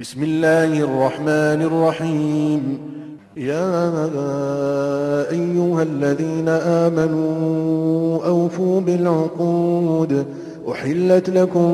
[0.00, 2.78] بسم الله الرحمن الرحيم
[3.36, 3.78] يا
[5.30, 10.26] أيها الذين آمنوا أوفوا بالعقود
[10.72, 11.70] أحلت لكم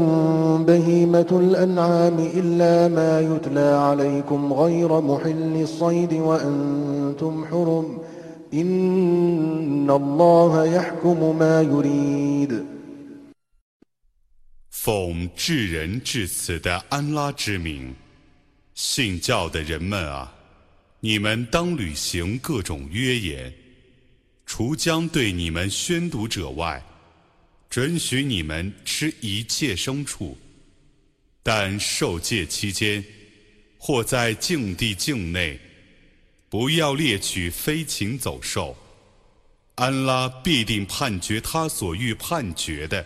[0.67, 7.99] بهيمة الأنعام إلا ما يتلى عليكم غير محل الصيد وأنتم حرم
[8.55, 12.65] إن الله يحكم ما يريد
[14.89, 17.95] 奉至仁至此的安拉之名，
[18.76, 20.34] 信教的人们啊，
[21.00, 23.54] 你们当履行各种约言，
[24.46, 26.84] 除将对你们宣读者外，
[27.70, 30.38] 准许你们吃一切牲畜，
[31.42, 33.04] 但受戒期间
[33.78, 35.60] 或在境地境内，
[36.50, 38.76] 不要猎取飞禽走兽。
[39.76, 43.06] 安拉必定判决他所欲判决的。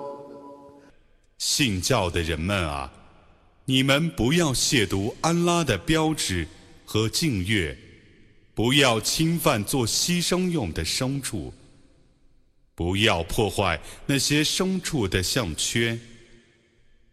[1.41, 2.93] 信教的人们啊，
[3.65, 6.47] 你们不要亵渎安拉的标志
[6.85, 7.75] 和净月，
[8.53, 11.51] 不要侵犯做牺牲用的牲畜，
[12.75, 15.99] 不要破坏那些牲畜的项圈，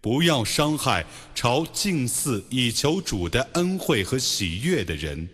[0.03, 5.27] 不要伤害朝敬祀以求主的恩惠和喜悦的人。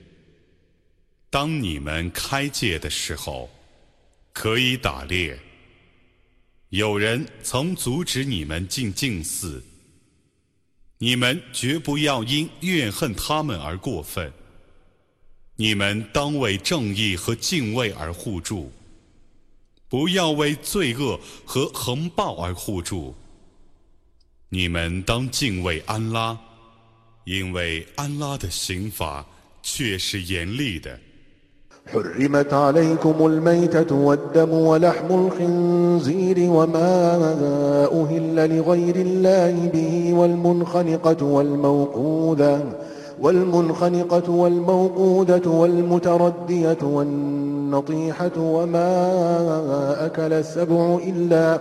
[1.30, 3.50] 当你们开戒的时候，
[4.32, 5.36] 可以打猎。
[6.74, 9.62] 有人曾阻止你们进净寺，
[10.98, 14.32] 你们绝不要因怨恨他们而过分。
[15.54, 18.72] 你们当为正义和敬畏而互助，
[19.88, 23.14] 不要为罪恶和横暴而互助。
[24.48, 26.36] 你们当敬畏安拉，
[27.22, 29.24] 因为安拉的刑罚
[29.62, 30.98] 却是严厉的。
[31.92, 37.14] حرمت عليكم الميتة والدم ولحم الخنزير وما
[37.92, 42.60] أهل لغير الله به والمنخنقة والموقوذة
[43.20, 48.86] والمنخنقة والموقودة والمتردية والنطيحة وما
[50.06, 51.60] أكل السبع إلا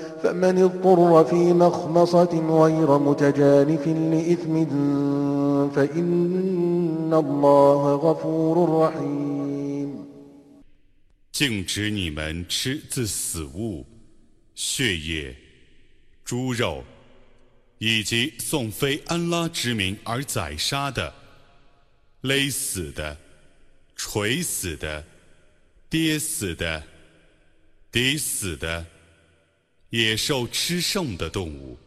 [0.22, 4.64] فمن اضطر في مخمصة غير متجانف لإثم
[5.70, 10.06] فإن الله غفور رحيم
[11.32, 13.84] 禁止你们吃自死物、
[14.54, 15.36] 血液、
[16.24, 16.82] 猪肉，
[17.78, 21.12] 以及送非安拉之名而宰杀的、
[22.22, 23.18] 勒死的、
[23.94, 25.04] 锤死的、
[25.90, 26.82] 跌死的、
[27.92, 28.86] 抵死的。
[29.91, 31.77] 野兽吃剩的动物，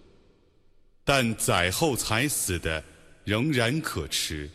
[1.05, 2.85] 但宰后才死的
[3.25, 4.49] 仍然可吃。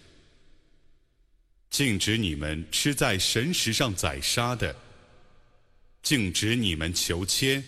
[1.70, 4.76] 禁止你们吃在神石上宰杀的，
[6.02, 7.64] 禁止你们求签，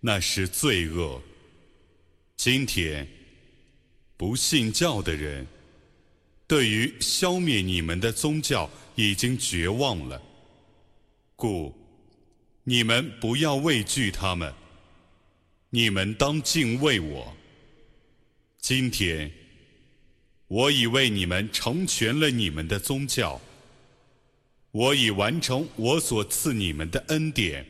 [0.00, 1.22] 那是罪恶。
[2.36, 3.06] 今天
[4.16, 5.46] 不信教的人，
[6.46, 10.22] 对于消灭你们的宗教已经绝望了，
[11.36, 11.74] 故
[12.64, 14.50] 你们不要畏惧他们。
[15.70, 17.36] 你们当敬畏我。
[18.58, 19.30] 今天，
[20.46, 23.38] 我已为你们成全了你们的宗教。
[24.70, 27.66] 我已完成我所赐你们的恩典。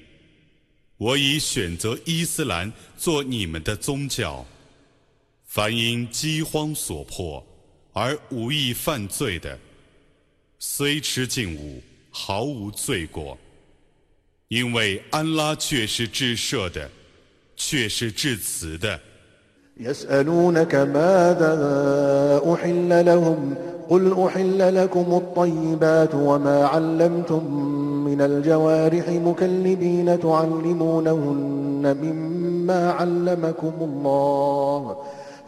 [0.96, 4.46] 我已选择伊斯兰做你们的宗教。
[5.44, 7.44] 凡因饥荒所迫
[7.92, 9.58] 而无意犯罪的，
[10.60, 13.36] 虽吃禁物，毫无罪过。
[14.46, 16.90] 因为安拉却是至赦的，
[17.57, 18.99] 却是至慈的。
[19.79, 23.55] يسألونك ماذا أحل لهم
[23.89, 27.53] قل أحل لكم الطيبات وما علمتم
[28.05, 34.95] من الجوارح مكلبين تعلمونهن مما علمكم الله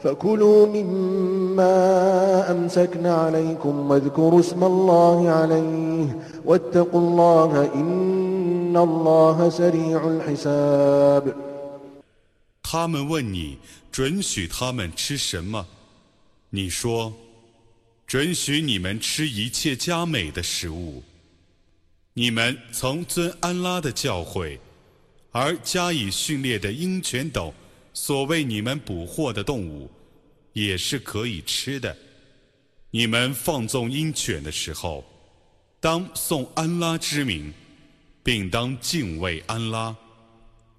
[0.04, 11.34] فكلوا مما أمسكن عليكم واذكروا اسم الله عليه واتقوا الله إن الله سريع الحساب
[12.73, 13.59] 他们问你
[13.91, 15.67] 准许他们吃什么？
[16.51, 17.13] 你说，
[18.07, 21.03] 准许你们吃一切佳美的食物。
[22.13, 24.57] 你们曾遵安拉的教诲，
[25.33, 27.53] 而加以训练的鹰犬等，
[27.93, 29.91] 所谓你们捕获的动物，
[30.53, 31.97] 也是可以吃的。
[32.93, 35.05] 你们放纵鹰犬的时候，
[35.81, 37.53] 当送安拉之名，
[38.23, 39.97] 并当敬畏安拉。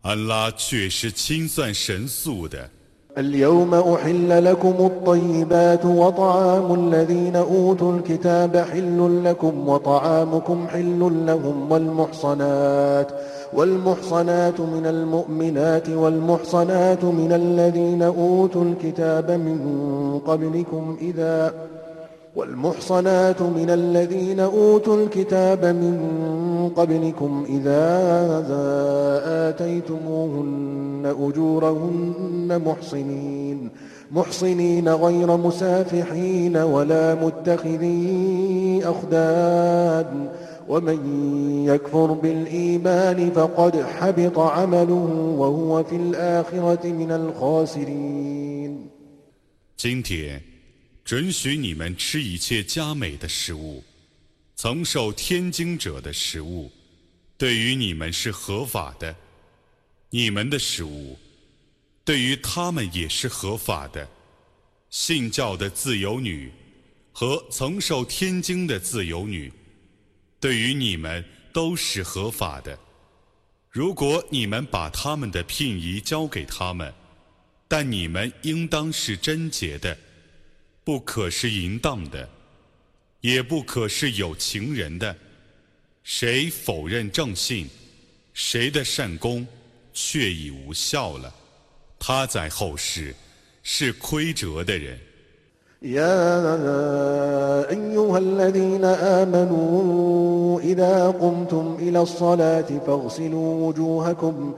[0.02, 2.70] 安拉却是清算神速的。
[3.18, 13.12] اليوم أحل لكم الطيبات وطعام الذين أوتوا الكتاب حل لكم وطعامكم حل لهم والمحصنات
[13.52, 19.58] والمحصنات من المؤمنات والمحصنات من الذين أوتوا الكتاب من
[20.26, 21.54] قبلكم إذا
[22.35, 25.95] والمحصنات من الذين أوتوا الكتاب من
[26.75, 27.85] قبلكم إذا
[29.49, 33.69] آتيتموهن أجورهن محصنين
[34.11, 40.29] محصنين غير مسافحين ولا متخذي أخدان.
[40.69, 40.99] ومن
[41.67, 48.89] يكفر بالإيمان فقد حبط عمله وهو في الآخرة من الخاسرين.
[49.77, 50.50] 今天
[51.03, 53.83] 准许你们吃一切佳美的食物，
[54.55, 56.71] 曾受天经者的食物，
[57.37, 59.13] 对于你们是合法的；
[60.09, 61.17] 你们的食物，
[62.05, 64.07] 对于他们也是合法的。
[64.89, 66.51] 信教的自由女
[67.11, 69.51] 和曾受天经的自由女，
[70.39, 72.77] 对于你们都是合法的。
[73.69, 76.93] 如果你们把他们的聘仪交给他们，
[77.67, 79.97] 但你们应当是贞洁的。
[80.84, 82.28] 不可是淫荡的，
[83.20, 85.16] 也不可是有情人的。
[86.04, 87.68] 谁否认正信，
[88.32, 89.46] 谁的善功
[89.92, 91.34] 却已无效了。
[91.98, 93.14] 他在后世
[93.62, 94.98] 是亏折的人。
[100.62, 104.54] إذا قمتم إلى الصلاة فاغسلوا وجوهكم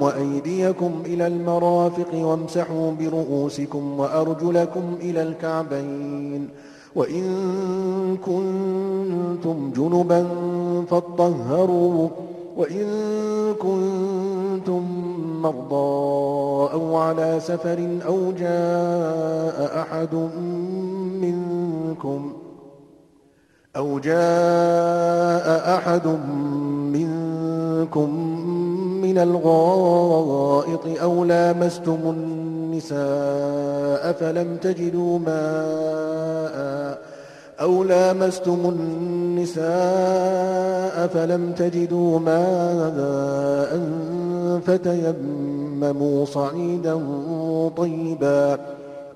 [0.00, 6.48] وأيديكم إلى المرافق وامسحوا برؤوسكم وأرجلكم إلى الكعبين.
[6.96, 7.24] وإن
[8.16, 10.26] كنتم جنبا
[10.90, 12.08] فاطهروا
[12.56, 12.86] وإن
[13.54, 14.82] كنتم
[15.42, 20.14] مرضى أو على سفر أو جاء أحد
[21.22, 22.32] منكم
[23.76, 26.06] أو جاء أحد
[26.92, 28.10] منكم
[29.02, 33.00] من الغائط أو لامستم النساء
[34.12, 36.98] فلم تجدوا ماء
[37.60, 39.66] أو لامستم النساء
[41.06, 43.80] فلم تجدوا ماء
[44.66, 47.00] فتيمموا صعيدا
[47.76, 48.58] طيبا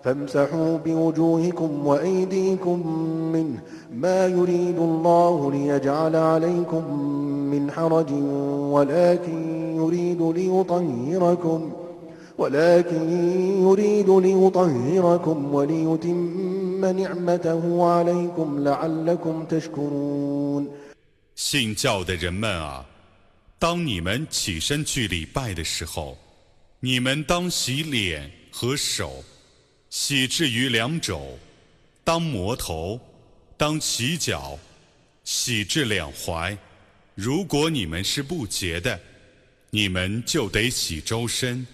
[0.05, 2.87] فامسحوا بوجوهكم وأيديكم
[3.33, 3.59] منه
[3.94, 6.84] ما يريد الله ليجعل عليكم
[7.52, 8.12] من حرج
[8.74, 11.72] ولكن يريد ليطهركم
[12.38, 13.10] ولكن
[13.62, 20.68] يريد ليطهركم وليتم نعمته عليكم لعلكم تشكرون
[21.36, 22.86] 信教的人们啊，
[23.58, 26.18] 当你们起身去礼拜的时候，
[26.80, 29.24] 你们当洗脸和手，
[29.90, 31.22] 洗至于两肘，
[32.04, 33.00] 当磨头。
[33.65, 34.59] 当洗脚，
[35.25, 36.55] 洗至两踝。
[37.15, 39.01] 如果你们是不洁的，
[39.71, 41.67] 你们就得洗周身。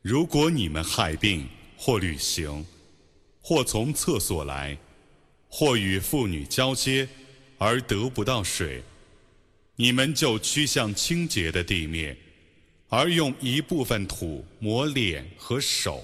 [0.00, 1.46] 如果你们害病
[1.76, 2.64] 或旅行，
[3.42, 4.78] 或从厕所来，
[5.46, 7.06] 或与妇女交接
[7.58, 8.82] 而得不到水，
[9.76, 12.16] 你们就趋向清洁的地面，
[12.88, 16.02] 而用一部分土抹脸和手。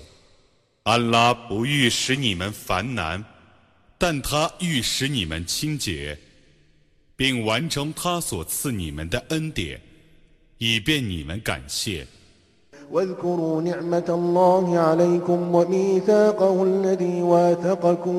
[0.82, 3.24] 安拉不欲使你们烦难。
[3.99, 6.17] 但他欲使你们清洁，
[7.15, 9.79] 并完成他所赐你们的恩典，
[10.57, 12.05] 以便你们感谢。
[12.91, 18.17] واذكروا نعمة الله عليكم وميثاقه الذي واثقكم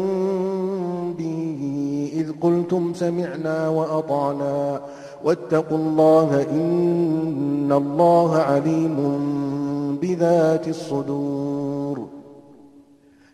[1.18, 4.82] به إذ قلتم سمعنا وأطعنا
[5.24, 8.96] واتقوا الله إن الله عليم
[10.02, 12.08] بذات الصدور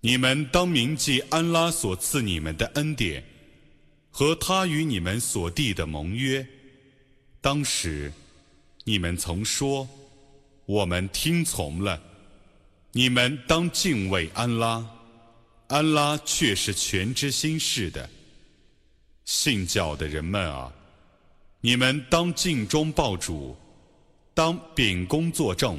[0.00, 3.24] 你们当铭记安拉所赐你们的恩典，
[4.10, 6.46] 和他与你们所缔的盟约。
[7.40, 8.12] 当时，
[8.84, 9.88] 你们曾说
[10.66, 12.00] ：“我们听从了。”
[12.92, 14.84] 你们当敬畏安拉，
[15.66, 18.08] 安拉却是全知心事的。
[19.24, 20.72] 信教的人们啊，
[21.60, 23.56] 你们当尽忠报主，
[24.32, 25.78] 当秉公作证。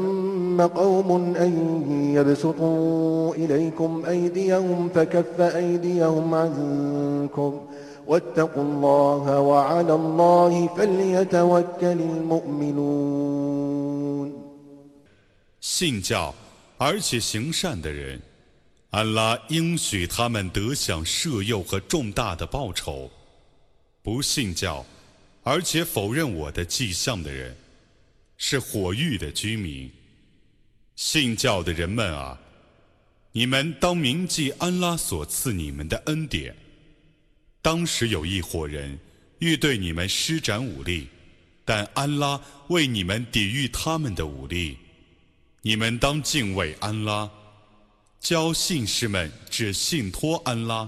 [0.62, 1.52] قوم أن
[2.14, 7.60] يبسطوا إليكم أيديهم فكف أيديهم عنكم
[8.06, 13.26] واتقوا الله وعلى الله فليتوكل المؤمنون
[15.60, 16.34] 信教
[16.78, 18.20] 而且行善的人，
[18.90, 23.10] 安拉应许他们得享赦诱和重大的报酬。
[24.02, 24.84] 不信教
[25.42, 27.56] 而且否认我的迹象的人，
[28.36, 29.90] 是火域的居民。
[31.03, 32.37] 信教的人们啊，
[33.31, 36.55] 你们当铭记安拉所赐你们的恩典。
[37.59, 38.99] 当时有一伙人
[39.39, 41.07] 欲对你们施展武力，
[41.65, 44.77] 但安拉为你们抵御他们的武力。
[45.63, 47.27] 你们当敬畏安拉，
[48.19, 50.87] 教信士们只信托安拉。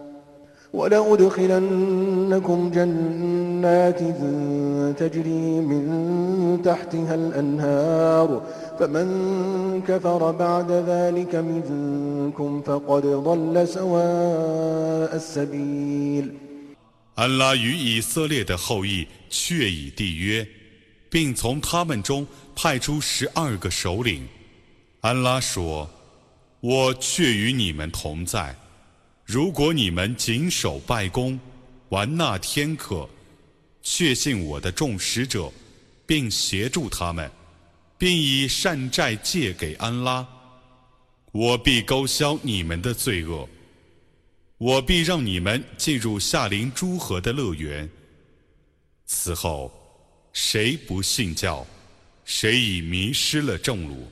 [0.72, 4.00] ولأدخلنكم جنات
[5.00, 5.82] تجري من
[6.64, 8.42] تحتها الأنهار
[8.78, 9.06] فمن
[9.88, 16.32] كفر بعد ذلك منكم فقد ضل سواء السبيل
[17.14, 20.46] 安拉与以色列的后裔确已缔约，
[21.08, 24.28] 并从他们中派出十二个首领。
[25.00, 28.54] 安拉说：“我却与你们同在。”
[29.31, 31.39] 如果你们谨守拜功，
[31.87, 33.09] 玩纳天课，
[33.81, 35.49] 确信我的众使者，
[36.05, 37.31] 并协助他们，
[37.97, 40.27] 并以善债借给安拉，
[41.31, 43.47] 我必勾销你们的罪恶，
[44.57, 47.89] 我必让你们进入夏林诸河的乐园。
[49.05, 49.71] 此后，
[50.33, 51.65] 谁不信教，
[52.25, 54.11] 谁已迷失了正路。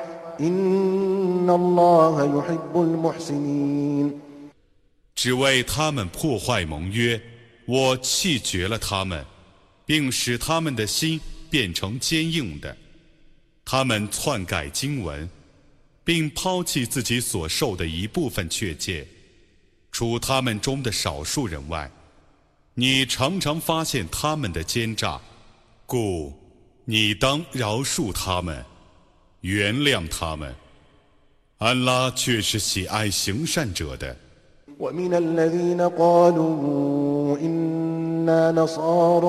[5.13, 7.21] 只为他们破坏盟约，
[7.65, 9.23] 我弃绝了他们，
[9.85, 12.75] 并使他们的心变成坚硬的。
[13.63, 15.29] 他们篡改经文，
[16.03, 19.07] 并抛弃自己所受的一部分确戒，
[19.91, 21.91] 除他们中的少数人外，
[22.73, 25.21] 你常常发现他们的奸诈，
[25.85, 26.33] 故
[26.85, 28.65] 你当饶恕他们，
[29.40, 30.54] 原谅他们。
[31.58, 34.14] 安拉却是喜爱行善者的。
[34.78, 39.26] ومن الذين قالوا إنا نصارى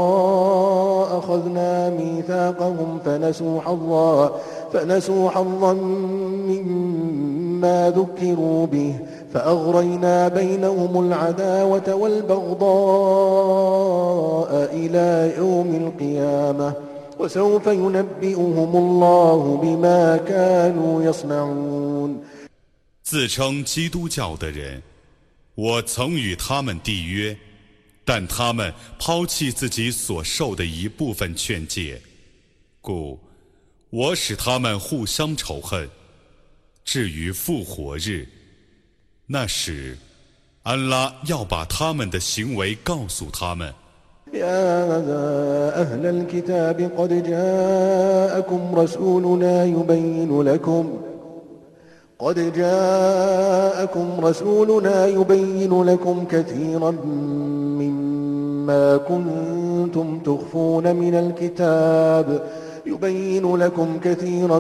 [1.17, 4.39] أخذنا ميثاقهم فنسوا حظا
[4.73, 5.73] فنسوا حظا
[6.47, 8.95] مما ذكروا به
[9.33, 12.67] فأغرينا بينهم العداوة والبغضاء
[14.73, 16.73] إلى يوم القيامة
[17.21, 22.23] وسوف ينبئهم الله بما كانوا يصنعون
[23.03, 24.81] 自称基督教的人，
[25.55, 27.37] 我曾与他们缔约，
[28.03, 32.01] 但他们抛弃自己所受的一部分劝诫，
[32.81, 33.19] 故
[33.89, 35.89] 我使他们互相仇恨。
[36.83, 38.27] 至于复活日，
[39.25, 39.97] 那时，
[40.63, 43.73] 安拉要把他们的行为告诉他们。
[52.18, 56.90] قد جاءكم رسولنا يبين لكم كثيرا
[57.80, 62.42] مما كنتم تخفون من الكتاب.
[62.86, 64.58] يبين لكم كثيرا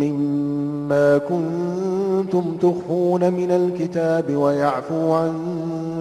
[0.00, 5.34] مما كنتم تخفون من الكتاب ويعفو عن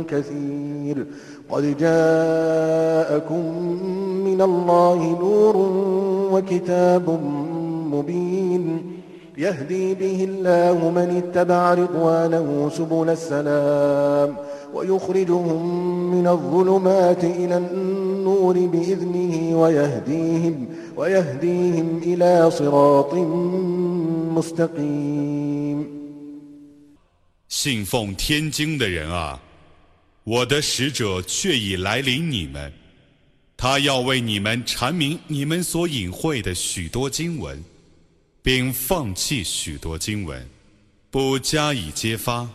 [0.08, 1.06] كثير.
[1.53, 3.43] قد جاءكم
[4.25, 5.57] من الله نور
[6.33, 7.21] وكتاب
[7.93, 8.99] مبين
[9.39, 14.37] يهدي به الله من اتبع رضوانه سبل السلام
[14.75, 15.63] ويخرجهم
[16.15, 23.15] من الظلمات إلى النور بإذنه ويهديهم ويهديهم إلى صراط
[24.37, 25.99] مستقيم
[27.49, 29.41] 信奉天经的人啊，
[30.24, 32.72] 我的使者却已来临你们，
[33.58, 37.64] 他要为你们阐明你们所隐晦的许多经文。
[38.44, 40.46] 并放弃许多经文，
[41.10, 42.46] 不加以揭发。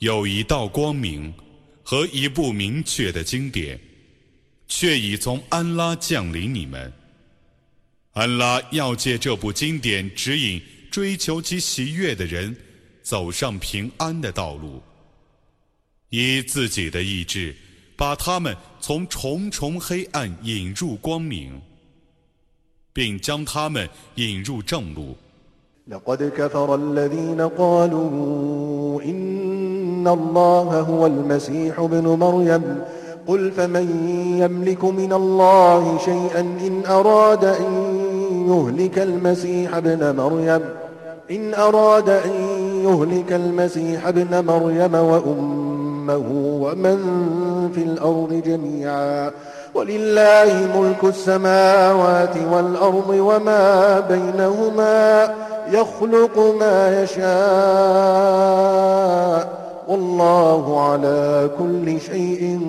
[0.00, 1.32] 有一道光明
[1.84, 3.78] 和一部明确的经典，
[4.66, 6.92] 却已从安拉降临你们。
[8.14, 12.56] 安拉要借这部经典指引追求其喜悦的人
[13.00, 14.82] 走上平安的道路，
[16.09, 17.55] 以自己的意志
[17.95, 21.61] 把他们从重重黑暗引入光明。
[22.93, 25.15] 并将他们引入正路。
[25.87, 32.81] لقد كفر الذين قالوا إن الله هو المسيح ابن مريم
[33.27, 33.87] قل فمن
[34.39, 37.73] يملك من الله شيئا إن أراد أن
[38.47, 40.61] يهلك المسيح ابن مريم
[41.31, 42.31] إن أراد أن
[42.83, 45.66] يهلك المسيح ابن مريم وأمه
[46.63, 46.99] ومن
[47.75, 49.31] في الأرض جميعا
[49.73, 55.35] ولله ملك السماوات والأرض وما بينهما
[55.71, 57.23] يخلق ما يشاء
[59.87, 62.59] والله على كل شيء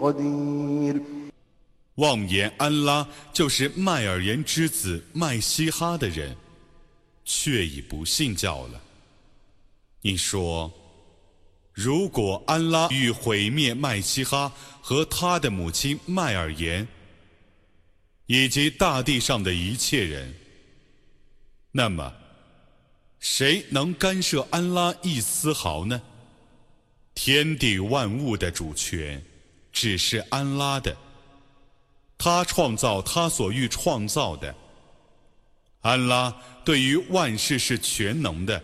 [0.00, 1.00] قدير
[1.96, 6.34] 妄言安拉就是麦尔言之子麦西哈的人，
[7.24, 8.80] 却已不信教了。
[10.02, 10.70] 你说。
[11.75, 14.49] 如果安拉欲毁灭麦西哈
[14.81, 16.87] 和他的母亲麦尔言，
[18.27, 20.33] 以及大地上的一切人，
[21.73, 22.13] 那么
[23.19, 26.01] 谁能干涉安拉一丝毫呢？
[27.13, 29.21] 天地万物的主权
[29.73, 30.95] 只是安拉的，
[32.17, 34.55] 他创造他所欲创造的。
[35.81, 36.33] 安拉
[36.63, 38.63] 对于万事是全能的。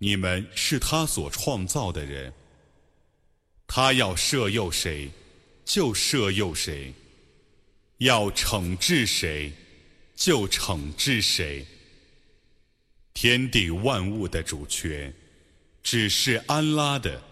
[0.00, 2.32] 你们是他所创造的人，
[3.66, 5.10] 他要摄诱谁，
[5.64, 6.92] 就赦宥谁；
[7.98, 9.52] 要惩治谁，
[10.14, 11.64] 就惩治谁。
[13.14, 15.12] 天地万物的主权
[15.82, 17.22] 只是安拉的，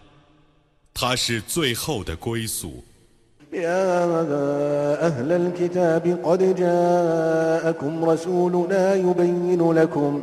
[0.95, 2.83] 他是最后的归宿。
[3.53, 10.23] يا أهل الكتاب قد جاءكم رسولنا يبين لكم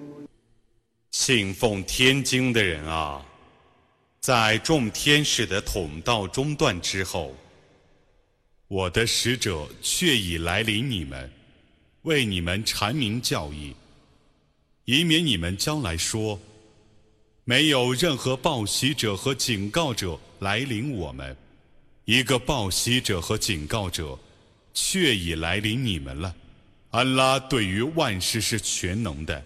[1.11, 3.23] 信奉天经的人啊，
[4.21, 7.35] 在众天使的统道中断之后，
[8.69, 11.29] 我的使者却已来临你们，
[12.03, 13.75] 为你们阐明教义，
[14.85, 16.39] 以免你们将来说，
[17.43, 21.35] 没有任何报喜者和警告者来临我们。
[22.05, 24.17] 一个报喜者和警告者，
[24.73, 26.33] 却已来临你们了。
[26.91, 29.45] 安拉对于万事是全能的。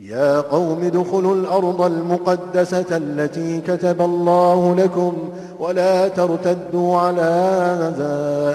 [0.00, 7.32] يا قوم ادخلوا الأرض المقدسة التي كتب الله لكم ولا ترتدوا على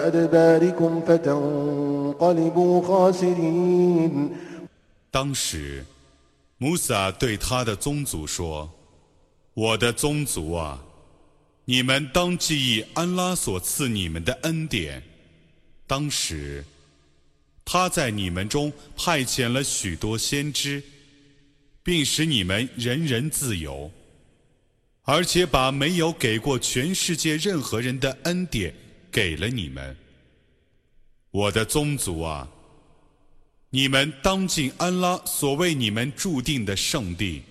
[0.06, 4.30] أدباركم فتنقلبوا خاسرين
[5.12, 5.84] 当时，
[6.60, 10.80] 穆萨对他的宗族说：“我的宗族啊，
[11.66, 15.02] 你们当记忆安拉所赐你们的恩典。
[15.88, 16.64] 当时，
[17.66, 20.84] 他在你们中派遣了许多先知。”
[21.87, 23.89] 并使你们人人自由，
[25.03, 28.75] 而且把没有给过全世界任何人的恩典
[29.09, 29.97] 给了你们。
[31.31, 32.51] 我的宗族啊，
[33.71, 37.45] 你们当进安拉所为你们注定的圣地，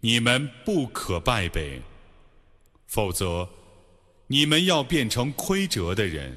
[0.00, 1.80] 你们不可败北，
[2.88, 3.48] 否则
[4.26, 6.36] 你们要变成亏折的人。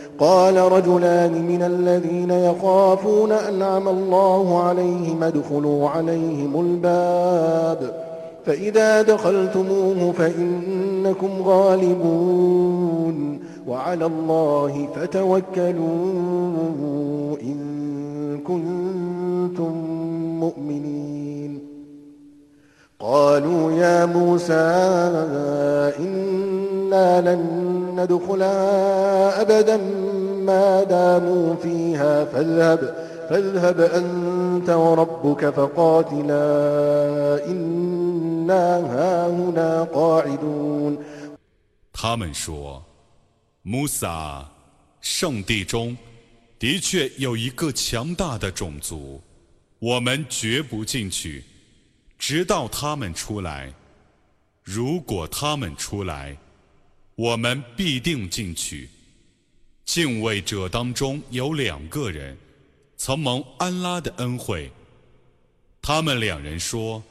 [0.21, 7.93] قال رجلان من الذين يخافون أنعم الله عليهم ادخلوا عليهم الباب
[8.45, 15.81] فإذا دخلتموه فإنكم غالبون وعلى الله فتوكلوا
[17.41, 17.57] إن
[18.47, 19.71] كنتم
[20.39, 21.59] مؤمنين.
[22.99, 24.53] قالوا يا موسى
[26.90, 27.42] إنا لن
[28.00, 29.76] ندخلها أبدا
[30.46, 32.80] ما داموا فيها فاذهب
[33.30, 36.46] فاذهب أنت وربك فقاتلا
[37.46, 40.98] إنا هاهنا قاعدون
[41.92, 42.82] 他们说：“
[43.62, 44.44] 穆萨，
[45.00, 45.96] 圣地中
[46.58, 49.20] 的确有一个强大的种族，
[49.78, 51.44] 我们绝不进去，
[52.18, 53.72] 直到他们出来。
[54.62, 56.36] 如果他们出来，
[57.15, 58.89] 我们必定进去。
[59.83, 62.37] 敬畏者当中有两个人，
[62.95, 64.71] 曾蒙安拉的恩惠。
[65.81, 67.03] 他们两人说：‘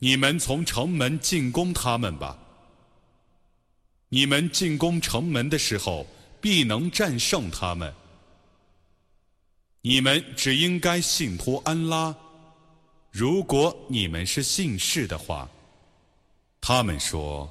[0.00, 2.38] 你们从城门进攻他们吧。
[4.10, 6.06] 你们进攻城门的时候，
[6.40, 7.94] 必能战胜他们。
[9.80, 12.14] 你们只应该信托安拉。
[13.10, 15.48] 如果你们是信士的话。’
[16.60, 17.50] 他们说。”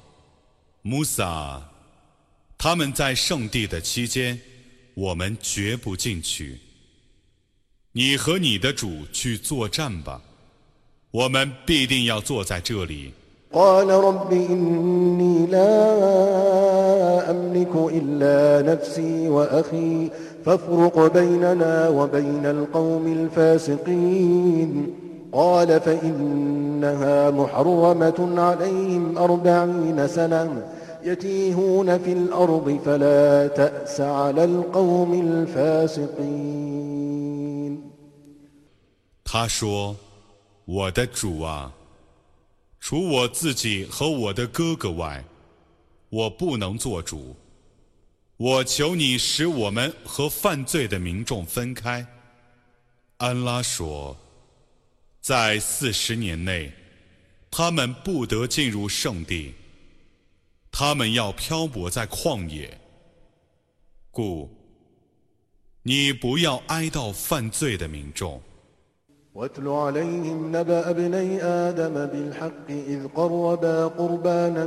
[0.81, 1.61] 穆萨，
[2.57, 4.39] 他们在圣地的期间，
[4.93, 6.59] 我们绝不进去。
[7.91, 10.21] 你和你的主去作战吧，
[11.11, 13.13] 我们必定要坐在这里。
[13.51, 13.87] قال
[25.79, 30.63] فإنها محرمة عليهم أربعين سنة
[31.03, 36.95] يتيهون في الأرض فلا تأس على القوم الفاسقين
[39.23, 41.73] 他说：“我的主啊，
[42.79, 45.23] 除我自己和我的哥哥外，
[46.09, 47.35] 我不能做主。
[48.37, 52.05] 我求你使我们和犯罪的民众分开。”
[53.17, 54.15] 安拉说：“
[55.21, 56.71] 在四十年内，
[57.49, 59.53] 他们不得进入圣地，
[60.71, 62.77] 他们要漂泊在旷野。
[64.11, 64.49] 故
[65.83, 68.41] 你不要哀悼犯罪的民众。”
[69.35, 74.65] واتل عليهم نبأ ابني آدم بالحق إذ قربا قربانا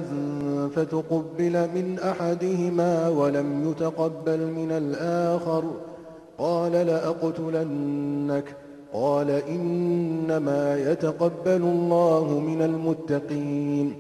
[0.77, 5.65] فتقبل من أحدهما ولم يتقبل من الآخر
[6.39, 8.57] قال لأقتلنك
[8.94, 13.94] قال إنما يتقبل الله من المتقين.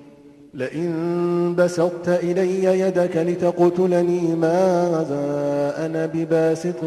[0.54, 6.84] لئن بسطت إلي يدك لتقتلني ماذا أنا بباسط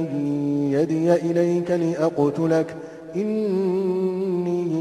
[0.71, 2.75] يدي إليك لأقتلك؟
[3.17, 4.77] إني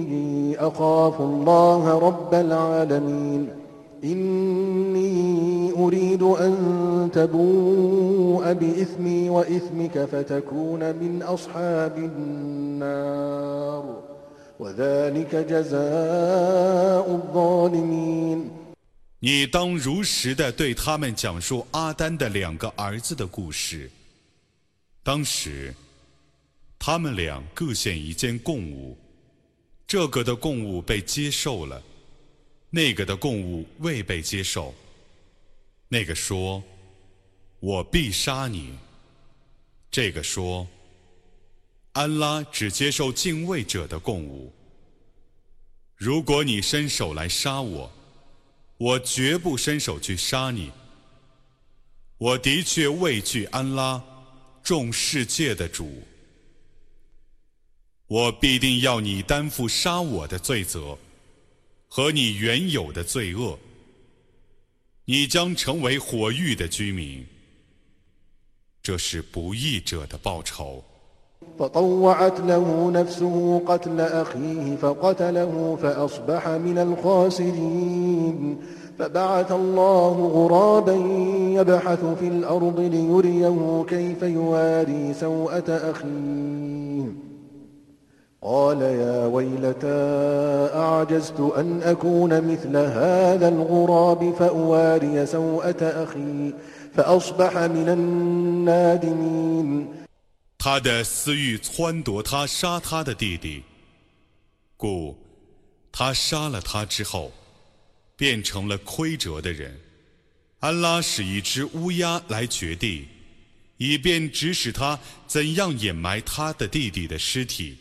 [0.59, 3.64] أخاف الله رب العالمين.
[4.04, 13.84] إني أريد أن تبوء بإثمي وإثمك فتكون من أصحاب النار
[14.58, 18.50] وذلك جزاء الظالمين
[19.20, 23.90] 你当如实的对他们讲述阿丹的两个儿子的故事。
[25.02, 25.74] 当时。
[26.82, 28.96] 他们俩各献一件供物，
[29.86, 31.82] 这个的供物被接受了，
[32.69, 34.73] 那个的供物未被接受。
[35.87, 36.63] 那个说
[37.59, 38.73] ：“我必杀你。”
[39.89, 40.67] 这个说
[41.93, 44.53] ：“安拉只接受敬畏者的供物。
[45.95, 47.91] 如果你伸手来杀我，
[48.77, 50.71] 我绝不伸手去杀你。
[52.17, 54.03] 我的确畏惧安拉，
[54.61, 56.03] 众世界的主。”
[58.07, 60.95] 我必定要你担负杀我的罪责，
[61.95, 63.57] 和你原有的罪恶。
[65.05, 67.25] 你将成为火狱的居民，
[68.83, 70.83] 这是不义者的报酬。
[88.44, 96.54] قال يا ويلتى أعجزت أن أكون مثل هذا الغراب فأواري سوءة أخي
[96.94, 99.86] فأصبح من النادمين
[100.56, 103.62] 他的私欲撺夺他杀他的弟弟，
[104.76, 105.16] 故
[105.92, 107.32] 他杀了他之后，
[108.16, 109.78] 变成了亏折的人。
[110.60, 113.08] 安拉使一只乌鸦来掘地，
[113.76, 117.76] 以便指使他怎样掩埋他的弟弟的尸体。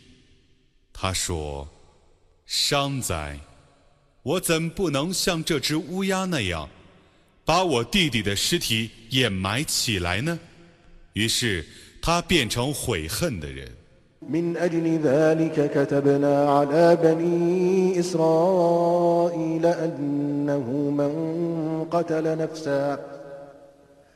[0.94, 3.38] 他说：“伤哉！
[4.22, 6.68] 我怎不能像这只乌鸦那样，
[7.44, 10.38] 把我弟弟的尸体掩埋起来呢？”
[11.14, 11.66] 于是
[12.02, 13.70] 他变成悔恨的人。
[14.20, 14.54] من
[21.90, 22.98] قتل نفسا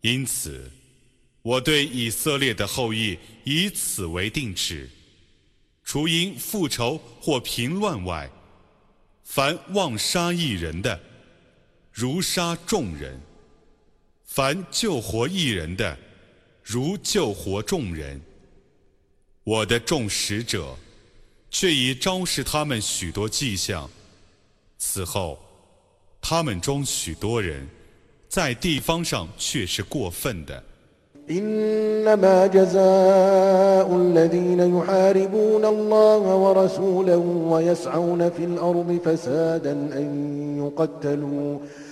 [0.00, 0.70] 因此，
[1.42, 4.88] 我对以色列的后裔以此为定尺：
[5.84, 8.30] 除因复仇或平乱外，
[9.24, 10.98] 凡妄杀一人的，
[11.92, 13.14] 如杀众人；
[14.24, 15.96] 凡救活一人的，
[16.62, 18.20] 如救活众人。
[19.44, 20.76] 我的众使者。
[21.52, 23.88] 却已昭示他们许多迹象。
[24.78, 25.38] 此后，
[26.20, 27.68] 他们中许多人，
[28.28, 30.64] 在地方上却是过分的。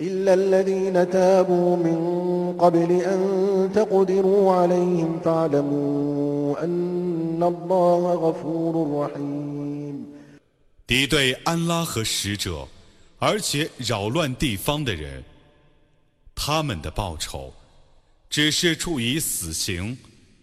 [0.00, 1.98] إلا الذين تابوا من
[2.56, 10.06] قبل أن تقدروا عليهم فاعلموا أن الله غفور رحيم
[10.86, 12.68] 敌对安拉和使者，
[13.18, 15.24] 而且扰乱地方的人，
[16.34, 17.52] 他们的报酬，
[18.30, 19.98] 只是处以死刑，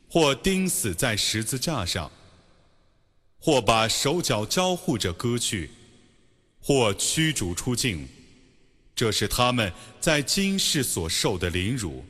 [0.10, 2.12] 或钉死在十字架上，
[3.40, 5.72] 或把手脚交互着割去，
[6.62, 8.08] 或驱逐出境。
[9.00, 12.04] 这是他们在今世所受的凌辱，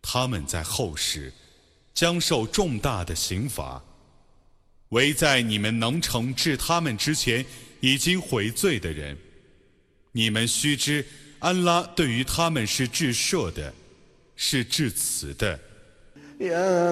[0.00, 1.32] 他们在后世
[1.92, 3.82] 将受重大的刑罚。
[4.90, 7.44] 唯在你们能惩治他们之前，
[7.80, 9.16] 已经悔罪的人，
[10.12, 11.04] 你们须知，
[11.38, 13.72] 安拉对于他们是至赦的，
[14.36, 15.58] 是至慈的。
[16.40, 16.90] يا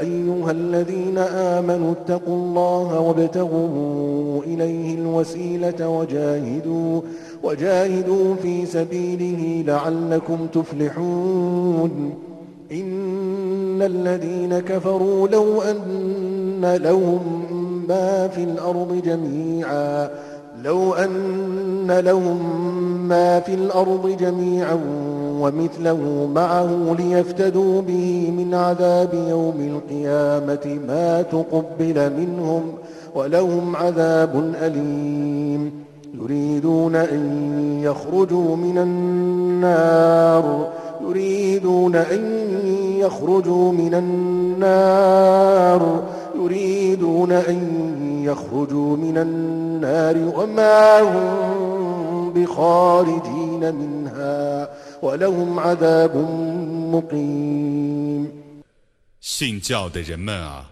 [0.00, 7.02] أيها الذين آمنوا اتقوا الله وابتغوا إليه الوسيلة وجاهدوا
[7.43, 12.13] وجاهدوا في سبيله لعلكم تفلحون.
[12.71, 17.45] إن الذين كفروا لو أن لهم
[17.87, 20.09] ما في الأرض جميعا
[20.63, 22.37] لو أن لهم
[23.07, 24.79] ما في الأرض جميعا
[25.41, 32.63] ومثله معه ليفتدوا به من عذاب يوم القيامة ما تقبل منهم
[33.15, 35.88] ولهم عذاب أليم.
[36.14, 40.72] يريدون أن يخرجوا من النار
[41.08, 42.20] يريدون أن
[42.98, 45.82] يخرجوا من النار
[46.34, 47.58] يريدون أن
[48.24, 54.68] يخرجوا من النار وما هم بخارجين منها
[55.02, 56.16] ولهم عذاب
[56.92, 58.44] مقيم
[59.20, 60.66] 信教的人们啊，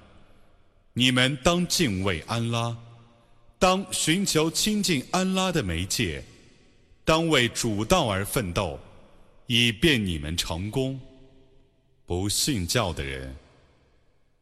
[0.94, 2.76] 你们当敬畏安拉，
[3.59, 6.23] 当寻求亲近安拉的媒介，
[7.03, 8.79] 当为主道而奋斗，
[9.47, 10.99] 以便你们成功。
[12.05, 13.35] 不信教的人。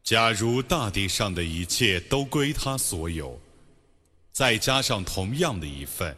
[0.04, 3.40] 假如大地上的一切都归他所有，
[4.32, 6.14] 再加上同样的一份，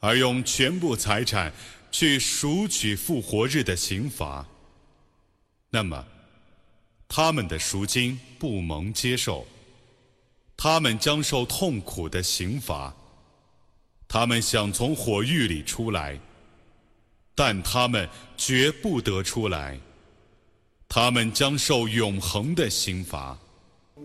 [0.00, 1.52] 而用全部财产
[1.92, 4.44] 去赎取复活日的刑罚，
[5.70, 6.04] 那么
[7.06, 9.46] 他们的赎金不蒙接受，
[10.57, 12.93] 他们将受痛苦的刑罚。
[14.07, 16.19] 他们想从火狱里出来，
[17.35, 19.79] 但他们绝不得出来。
[20.87, 23.37] 他们将受永恒的刑罚。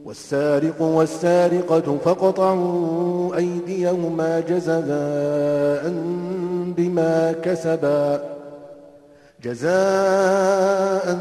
[0.05, 5.83] والسارق والسارقة فاقطعوا أيديهما جزاء
[6.77, 8.21] بما كسبا
[9.44, 11.20] جزاء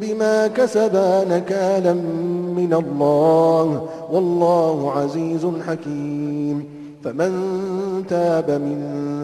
[0.00, 1.92] بما كسبا نكالا
[2.56, 6.64] من الله والله عزيز حكيم.
[7.04, 7.32] فمن
[8.08, 8.78] تاب من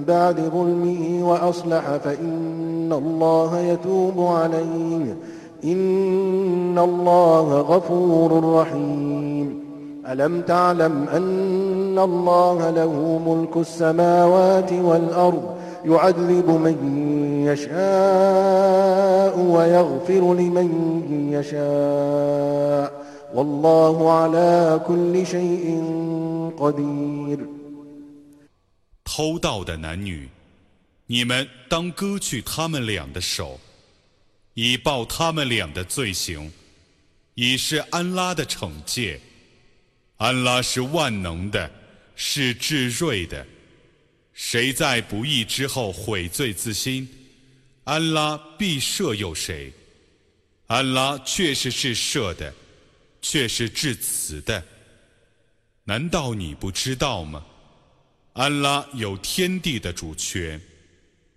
[0.09, 5.16] بعد ظلمه وأصلح فإن الله يتوب عليه.
[5.64, 9.64] إن الله غفور رحيم.
[10.12, 15.42] ألم تعلم أن الله له ملك السماوات والأرض
[15.86, 16.77] يعذب من
[17.47, 20.69] يشاء ويغفر لمن
[21.34, 22.91] يشاء
[23.34, 25.65] والله على كل شيء
[26.58, 27.39] قدير
[29.03, 30.29] 偷盗的男女，
[31.08, 33.60] 你们当割去他们俩的手。
[34.55, 36.51] 以报他们俩的罪行，
[37.36, 39.19] 以是安拉的惩戒。
[40.17, 41.71] 安拉是万能的，
[42.15, 43.45] 是至睿的。
[44.35, 47.09] 谁在不义之后悔罪自新，
[47.85, 49.73] 安拉必赦宥谁。
[50.66, 52.53] 安拉确实是赦的，
[53.23, 54.62] 却是至慈的。
[55.85, 57.44] 难道你不知道吗？
[58.33, 60.61] 安拉有天地的主权，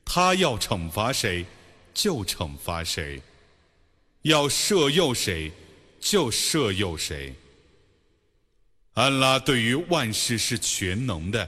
[0.04, 1.46] 他要惩罚谁？
[1.94, 3.22] 就惩罚谁，
[4.22, 5.52] 要赦诱谁，
[6.00, 7.36] 就赦诱谁。
[8.93, 11.48] 安拉对于万事是全能的。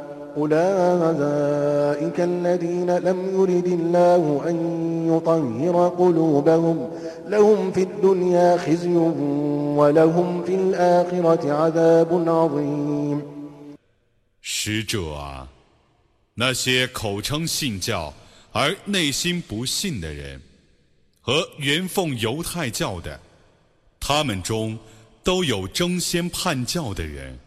[0.36, 4.56] أولئك الذين لم يرد الله أن
[5.08, 6.90] يطهر قلوبهم
[7.28, 8.96] لهم في الدنيا خزي
[9.76, 13.22] ولهم في الآخرة عذاب عظيم
[14.42, 15.48] 使者啊，
[16.34, 18.12] 那些口称信教
[18.52, 20.40] 而内心不信的人，
[21.22, 23.18] 和原奉犹太教的，
[23.98, 24.78] 他们中
[25.24, 27.38] 都有争先叛教的人。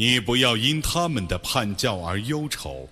[0.00, 2.88] 你不要因他们的叛教而忧愁，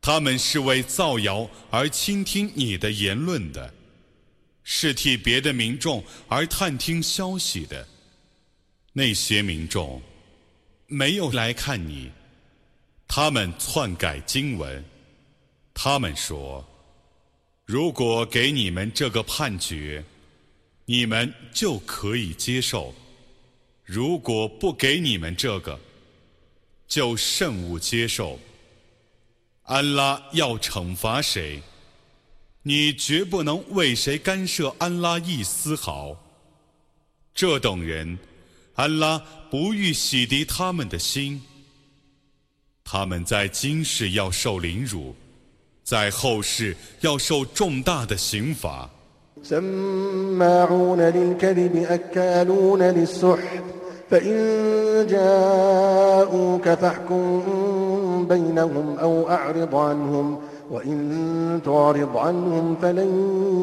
[0.00, 3.72] 他们是为造谣而倾听你的言论的，
[4.64, 7.86] 是替别的民众而探听消息的。
[8.92, 10.02] 那些民众
[10.88, 12.10] 没有来看你，
[13.06, 14.84] 他们篡改经文，
[15.72, 16.68] 他们说：
[17.64, 20.04] 如果给你们这个判决，
[20.86, 22.92] 你们就可以接受；
[23.84, 25.78] 如果不给你们这个，
[26.90, 28.38] 就慎勿接受。
[29.62, 31.62] 安拉要惩罚谁，
[32.64, 36.16] 你绝不能为谁干涉安拉一丝毫。
[37.32, 38.18] 这等人，
[38.74, 41.40] 安拉不欲洗涤他们的心。
[42.82, 45.14] 他们在今世要受凌辱，
[45.84, 48.90] 在后世要受重大的刑罚。
[54.10, 54.36] فإن
[55.06, 57.42] جاءوك فاحكم
[58.28, 60.36] بينهم أو أعرض عنهم
[60.70, 63.10] وإن تعرض عنهم فلن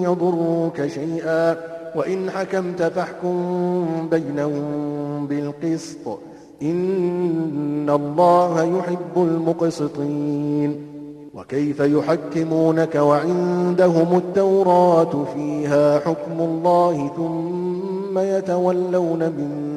[0.03, 1.57] يضروك شيئا.
[1.95, 6.19] وإن حكمت فاحكم بينهم بالقسط
[6.61, 10.87] إن الله يحب المقسطين.
[11.33, 19.76] وكيف يحكمونك وعندهم التوراة فيها حكم الله ثم يتولون من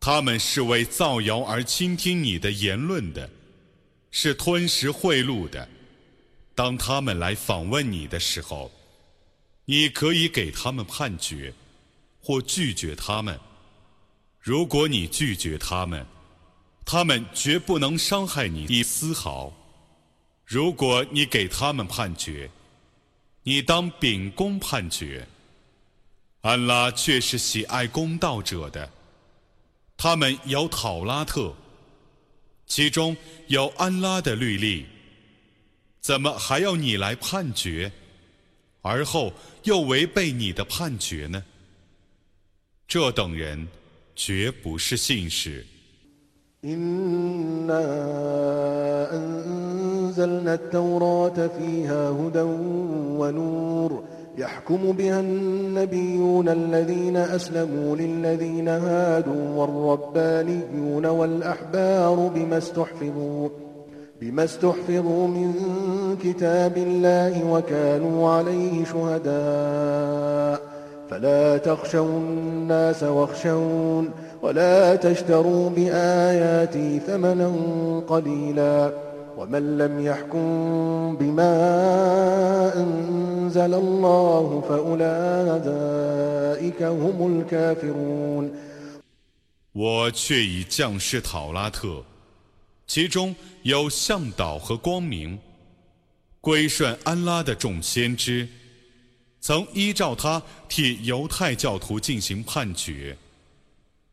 [0.00, 3.28] 他们是为造谣而倾听你的言论的，
[4.10, 5.68] 是吞食贿赂的。
[6.54, 8.70] 当他们来访问你的时候，
[9.66, 11.52] 你可以给他们判决，
[12.20, 13.38] 或拒绝他们。
[14.40, 16.04] 如果你拒绝他们，
[16.84, 19.52] 他们绝不能伤害你一丝毫。
[20.50, 22.50] 如果你给他们判决，
[23.44, 25.24] 你当秉公判决。
[26.40, 28.90] 安拉却是喜爱公道者的。
[29.96, 31.54] 他们有讨拉特，
[32.66, 34.86] 其中有安拉的律例，
[36.00, 37.92] 怎么还要你来判决，
[38.82, 39.32] 而后
[39.62, 41.44] 又违背你的判决呢？
[42.88, 43.68] 这等人
[44.16, 45.30] 绝不是信
[46.62, 47.00] 士。
[50.20, 52.42] أنزلنا التوراة فيها هدى
[53.18, 54.02] ونور
[54.38, 63.48] يحكم بها النبيون الذين أسلموا للذين هادوا والربانيون والأحبار بما استحفظوا
[64.20, 65.54] بما استحفظوا من
[66.22, 70.60] كتاب الله وكانوا عليه شهداء
[71.10, 74.10] فلا تخشوا الناس واخشون
[74.41, 77.49] ولا تشتروا بآياتي ثمنا
[78.07, 78.91] قليلاً
[89.73, 92.01] 我却已降世讨拉特，
[92.87, 95.37] 其中有向导和光明，
[96.39, 98.47] 归顺安拉的众先知，
[99.41, 103.17] 曾依照他替犹太教徒进行判决，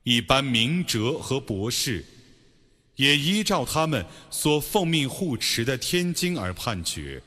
[0.08, 2.06] 一般明哲和博士。
[2.96, 7.22] 也依照他们所奉命护持的天经而判决，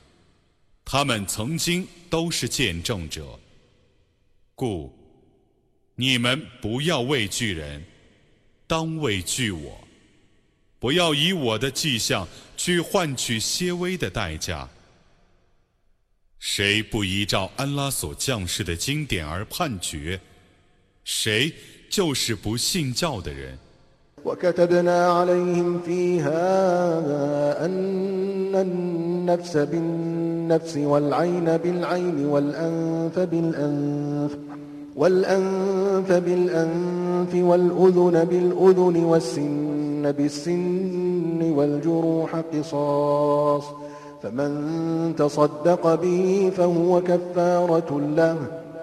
[0.83, 3.39] 他们曾经都是见证者，
[4.53, 4.91] 故
[5.95, 7.85] 你们不要畏惧人，
[8.67, 9.87] 当畏惧我，
[10.77, 12.27] 不要以我的迹象
[12.57, 14.67] 去换取些微的代价。
[16.39, 20.19] 谁不依照安拉所降世的经典而判决，
[21.05, 21.53] 谁
[21.90, 23.58] 就是不信教的人。
[24.26, 34.36] وكتبنا عليهم فيها أن النفس بالنفس والعين بالعين والأنف بالأنف
[34.96, 43.64] والأنف بالأنف والأذن بالأذن والسن بالسن والجروح قصاص
[44.22, 48.59] فمن تصدق به فهو كفارة له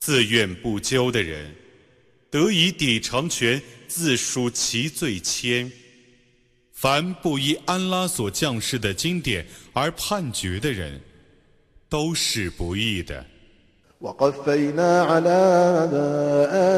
[0.00, 1.54] 自愿不究的人，
[2.30, 5.70] 得以抵偿权，自属其罪愆。
[6.72, 11.00] 凡不依安拉所降世的经典而判决的人。
[11.94, 13.24] 都是不易的。
[14.00, 15.30] وقفينا على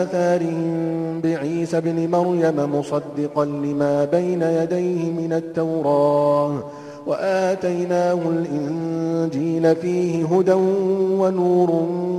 [0.03, 6.70] آثارهم بعيسى بن مريم مصدقا لما بين يديه من التوراة
[7.08, 10.54] وآتيناه الإنجيل فيه هدى
[11.20, 11.72] ونور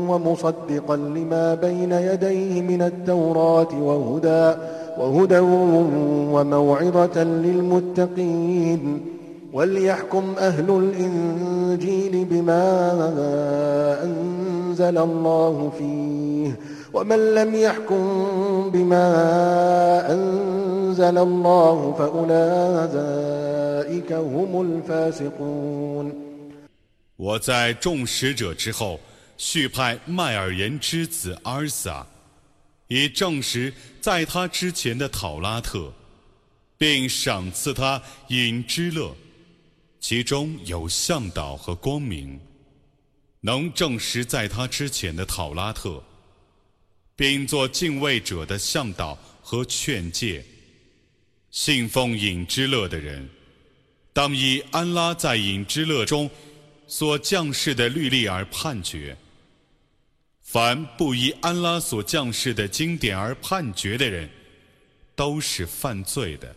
[0.08, 4.54] ومصدقا لما بين يديه من التوراة وهدى
[4.98, 5.38] وهدى
[6.32, 9.00] وموعظة للمتقين
[9.52, 12.62] وليحكم أهل الإنجيل بما
[14.04, 16.56] أنزل الله فيه
[16.93, 19.07] ومن لم يحكم بما
[20.13, 23.33] أنزل الله فأولئك
[24.13, 26.27] هم الفاسقون
[27.17, 28.99] 我在众使者之后，
[29.37, 32.05] 续派麦尔言之子阿尔撒，
[32.87, 35.91] 以证实在他之前的讨拉特，
[36.77, 39.15] 并赏赐他隐之乐。
[39.99, 42.39] 其中有向导和光明，
[43.41, 46.01] 能证实在他之前的讨拉特，
[47.14, 50.44] 并做敬畏者的向导和劝诫。
[51.50, 53.28] 信奉隐之乐的人，
[54.12, 56.30] 当以安拉在隐之乐中
[56.86, 59.16] 所降世的律例而判决。
[60.40, 64.30] 凡不依安拉所降世的经典而判决的人，
[65.14, 66.56] 都是犯罪的。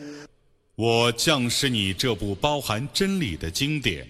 [0.81, 4.09] 我降示你这部包含真理的经典，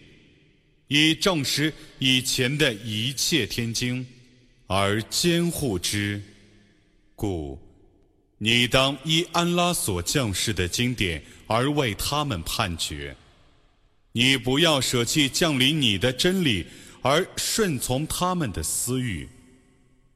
[0.88, 4.07] 以证实以前的一切天经，
[4.67, 6.22] 而监护之。
[7.13, 7.59] 故
[8.38, 13.13] 你当依安拉所降世的经典而为他们判决。
[14.13, 16.65] 你不要舍弃降临你的真理
[17.01, 19.28] 而顺从他们的私欲。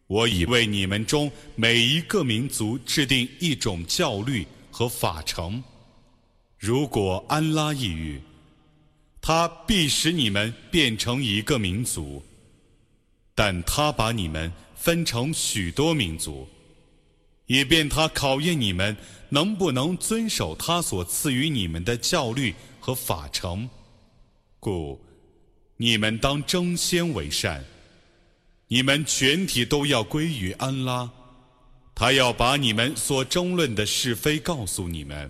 [0.07, 5.61] 我已为你们中每一个民族制定一种教律和法程。
[6.65, 8.19] 如果安拉抑郁，
[9.21, 12.23] 他必使你们变成一个民族；
[13.35, 16.47] 但他把你们分成许多民族，
[17.45, 18.97] 以便他考验你们
[19.29, 23.69] 能不能遵守他所赐予你们的教律和法程。
[24.59, 24.99] 故
[25.77, 27.63] 你们当争先为善，
[28.69, 31.11] 你们全体都要归于安拉，
[31.93, 35.29] 他要把你们所争论的是非告诉你们。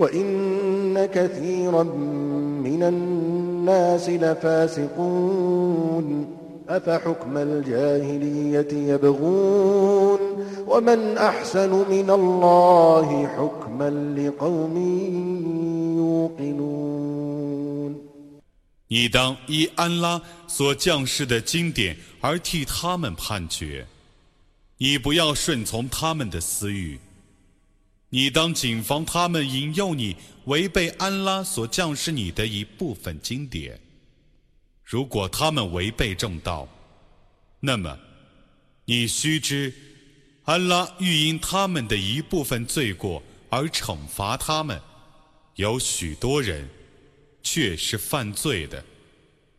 [0.00, 1.82] وإن كثيرا
[2.62, 5.56] من الناس لفاسقون
[6.68, 10.18] أفحكم الجاهلية يبغون
[10.66, 14.76] ومن أحسن من الله حكما لقوم
[15.98, 16.96] يوقنون
[18.88, 23.84] 你当依安拉所降世的经典而替他们判决。
[24.78, 27.00] 你不要顺从他们的私欲，
[28.13, 33.79] 你当谨防他们引诱你违背安拉所降示你的一部分经典。
[34.83, 36.67] 如果他们违背正道，
[37.61, 37.97] 那么
[38.83, 39.73] 你须知，
[40.43, 44.79] 安拉欲因他们的一部分罪过而惩罚他们。
[45.55, 46.67] 有许多人
[47.41, 48.83] 却是犯罪的。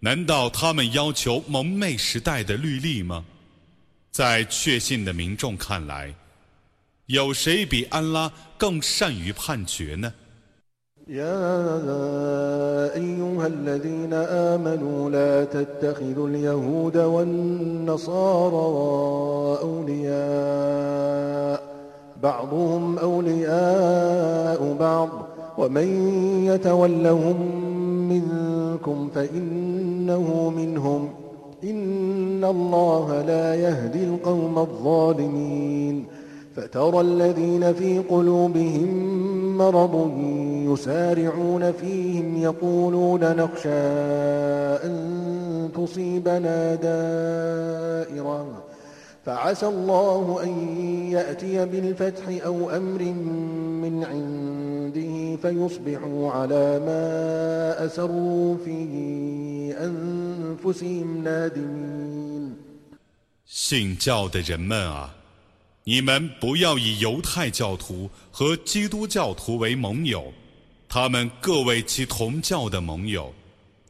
[0.00, 3.24] 难道他们要求蒙昧时代的律例吗？
[4.10, 6.14] 在确信的民众看来，
[7.11, 10.13] 有谁比安拉更善于判决呢？
[11.09, 11.73] يا
[12.95, 18.67] أيها الذين آمنوا لا تتخذوا اليهود والنصارى
[19.61, 21.63] أولياء
[22.23, 25.09] بعضهم أولياء بعض
[25.57, 25.87] ومن
[26.45, 27.61] يتولهم
[28.09, 31.09] منكم فإنه منهم
[31.63, 36.05] إن الله لا يهدي القوم الظالمين
[36.55, 39.17] فترى الذين في قلوبهم
[39.57, 40.11] مرض
[40.73, 43.69] يسارعون فيهم يقولون نخشى
[44.87, 48.63] أن تصيبنا دائرة
[49.25, 50.49] فعسى الله أن
[51.11, 53.03] يأتي بالفتح أو أمر
[53.83, 58.77] من عنده فيصبحوا على ما أسروا في
[59.79, 62.17] أنفسهم نادمين
[63.49, 65.15] 信教的人们啊，
[65.84, 70.32] 你们不要以犹太教徒和基督教徒为盟友，
[70.88, 73.34] 他们各为其同教的盟友。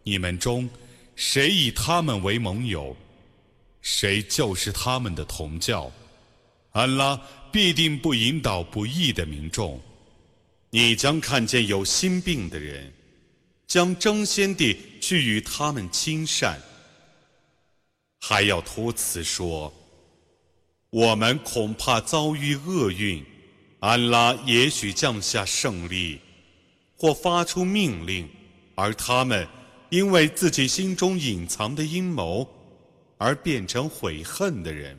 [0.02, 0.68] 你们中
[1.14, 2.96] 谁以他们为盟友？
[3.82, 5.92] 谁就是他们的同教，
[6.70, 7.20] 安拉
[7.50, 9.80] 必定不引导不义的民众。
[10.70, 12.90] 你将看见有心病的人，
[13.66, 16.58] 将争先地去与他们亲善，
[18.20, 19.70] 还要托辞说
[20.92, 23.24] ：“我们恐怕遭遇厄运，
[23.80, 26.20] 安拉也许降下胜利，
[26.98, 28.28] 或发出命令，
[28.74, 29.46] 而他们
[29.88, 32.46] 因为自己心中隐藏的阴谋。”
[33.24, 34.98] 而变成悔恨的人。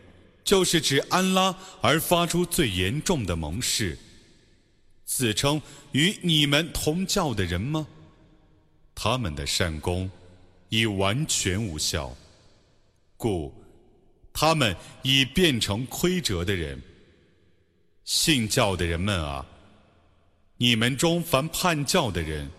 [0.51, 3.97] 就是指安拉而发出最严重的盟誓，
[5.05, 5.61] 自称
[5.93, 7.87] 与你们同教的人吗？
[8.93, 10.11] 他们的善功
[10.67, 12.13] 已完全无效，
[13.15, 13.53] 故
[14.33, 16.81] 他们已变成亏折的人。”
[18.03, 19.45] 信教的人们啊，
[20.57, 22.51] 你们中凡叛教的人，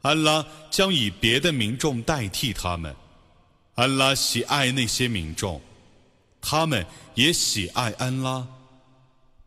[0.00, 2.92] 安拉将以别的民众代替他们。
[3.76, 5.62] 安拉喜爱那些民众，
[6.42, 6.84] 他们
[7.14, 8.46] 也喜爱安拉。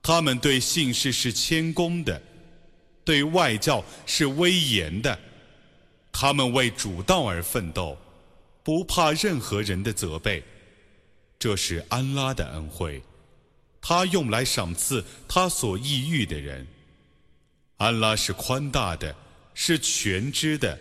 [0.01, 2.21] 他们对信士是谦恭的，
[3.03, 5.19] 对外教是威严的。
[6.11, 7.97] 他们为主道而奋斗，
[8.63, 10.43] 不怕任何人的责备。
[11.37, 13.03] 这是安拉的恩惠。
[13.81, 16.65] 他用来赏赐他所抑郁的人。
[17.77, 19.13] 安拉是宽大的，
[19.53, 20.79] 是全知的。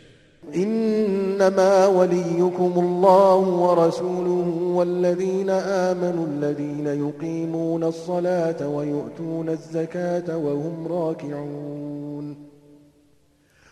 [0.55, 12.35] إنما وليكم الله ورسوله والذين آمنوا الذين يقيمون الصلاة ويؤتون الزكاة وهم راكعون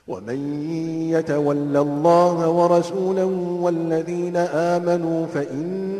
[0.08, 0.70] ومن
[1.12, 3.26] يتول الله ورسوله
[3.62, 5.98] والذين آمنوا فإن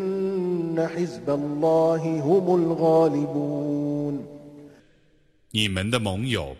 [5.50, 6.56] 你们的盟友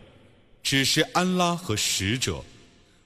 [0.61, 2.43] 只是安拉和使者，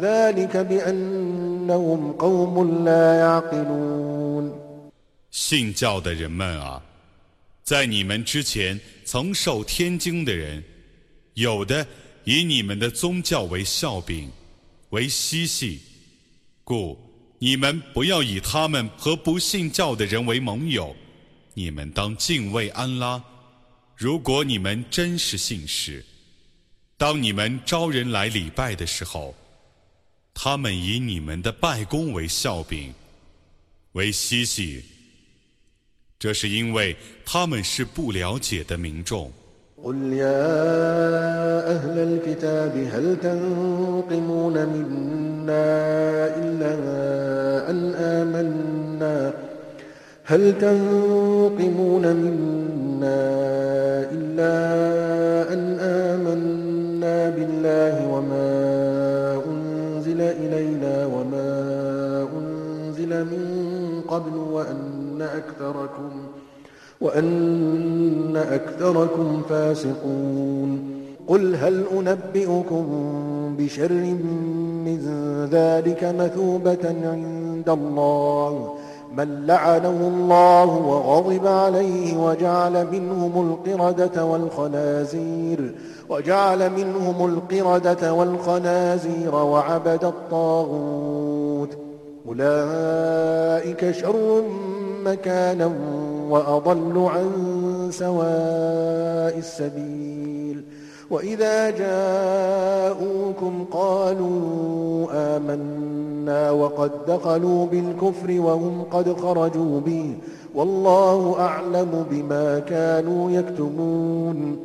[0.00, 4.52] ذلك بأنهم قوم لا يعقلون
[5.30, 6.82] 信教的人们啊，
[7.62, 10.62] 在你们之前曾受天经的人，
[11.34, 11.86] 有的
[12.24, 14.28] 以你们的宗教为笑柄，
[14.90, 15.80] 为嬉戏，
[16.64, 16.98] 故
[17.38, 20.94] 你们不要以他们和不信教的人为盟友，
[21.54, 23.22] 你们当敬畏安拉。
[23.96, 26.04] 如果你们真是信士，
[26.96, 29.34] 当你们招人来礼拜的时候，
[30.34, 32.94] 他们以你们的拜功为笑柄，
[33.92, 34.82] 为嬉戏，
[36.18, 39.32] 这是因为他们是不了解的民众。
[50.30, 52.86] هل تنقمون منا
[54.16, 54.54] إلا
[55.54, 55.60] أن
[56.08, 58.73] آمنا بالله وما
[65.25, 66.11] أكثركم
[67.01, 70.95] وأن أكثركم فاسقون
[71.27, 72.85] قل هل أنبئكم
[73.59, 73.91] بشر
[74.85, 74.99] من
[75.51, 78.75] ذلك مثوبة عند الله
[79.17, 85.75] من لعنه الله وغضب عليه وجعل منهم القردة والخنازير
[86.09, 91.77] وجعل منهم القردة والخنازير وعبد الطاغوت
[92.27, 94.43] أولئك شر
[95.04, 95.66] مكانا
[96.30, 97.28] وأضل عن
[97.92, 100.64] سواء السبيل
[101.10, 110.16] وإذا جاءوكم قالوا آمنا وقد دخلوا بالكفر وهم قد خرجوا به
[110.54, 114.58] والله أعلم بما كانوا يكتمون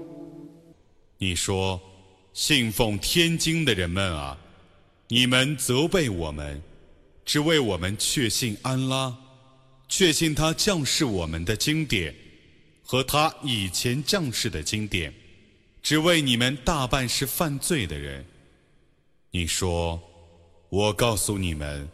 [1.18, 1.80] 你说，
[2.34, 4.38] 信奉天经的人们啊，
[5.08, 6.62] 你们责备我们，
[7.24, 9.16] 只为我们确信安拉，
[9.91, 12.15] 确信他降世我们的经典
[12.85, 15.13] 和他以前降世的经典。
[15.83, 18.25] 只为你们大半是犯罪的人。
[19.33, 20.01] 你说，
[20.69, 21.89] 我告诉你们，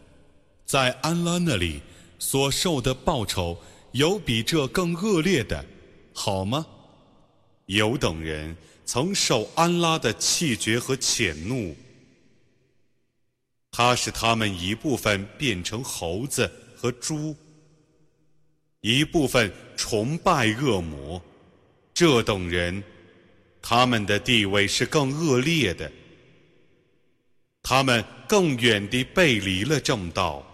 [0.67, 1.81] 在安拉那里
[2.19, 3.57] 所受的报酬
[3.93, 5.65] 有比这更恶劣的，
[6.13, 6.67] 好吗？
[7.67, 11.75] 有等人曾受安拉的气绝和谴怒，
[13.71, 17.37] 他使他们一部分变成猴子和猪，
[18.87, 21.21] 一部分崇拜恶魔，
[21.93, 22.81] 这等人。
[23.61, 25.91] 他们的地位是更恶劣的，
[27.65, 30.47] 他们更远地背离了正道。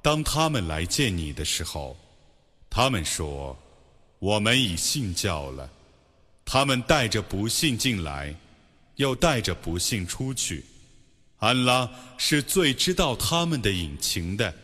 [0.00, 1.96] 当他们来见你的时候，
[2.70, 3.58] 他们说
[4.20, 5.68] ：“我们已信教了。”
[6.46, 8.32] 他们带着不信进来，
[8.94, 10.64] 又带着不信出去。
[11.38, 14.54] 安拉是最知道他们的隐情的。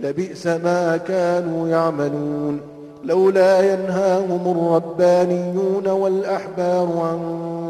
[0.00, 2.60] لبئس ما كانوا يعملون
[3.04, 7.20] لولا ينهاهم الربانيون والأحبار عن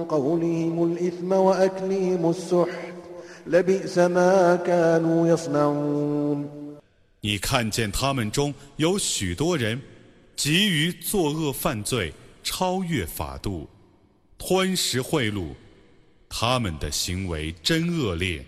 [0.08, 2.94] قولهم الإثم وأكلهم السحت
[3.46, 6.48] لبئس ما كانوا يصنعون
[7.22, 9.80] 你看见他们中有许多人
[10.36, 13.66] 急于作恶犯罪，超越法度，
[14.44, 15.48] 吞食贿赂，
[16.28, 18.44] 他们的行为真恶劣。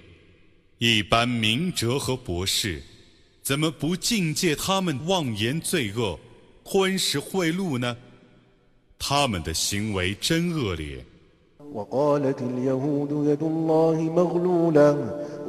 [0.79, 2.83] 一般明哲和博士。
[3.43, 6.17] 怎么不境界他们妄言罪恶、
[6.65, 7.97] 吞食贿赂呢？
[9.01, 11.05] 他们的行为真恶劣。
[11.73, 14.97] وقالت اليهود يد الله مغلولة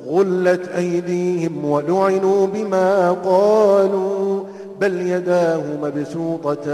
[0.05, 4.45] غلت أيديهم ولعنوا بما قالوا
[4.79, 6.73] بل يداه مبسوطتان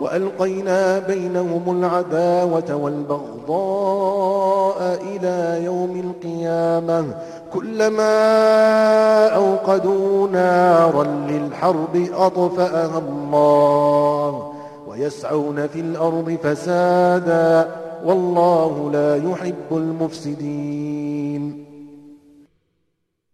[0.00, 4.24] وألقينا بينهم العداوة والبغضاء
[5.02, 7.16] إلى يوم القيامة
[7.52, 14.52] كلما أوقدوا نارا للحرب أطفأها الله
[14.86, 17.70] ويسعون في الأرض فسادا
[18.04, 21.64] والله لا يحب المفسدين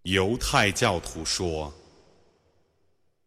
[0.03, 1.72] 犹太教徒说：“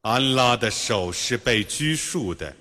[0.02, 2.54] 安拉的手是被拘束的，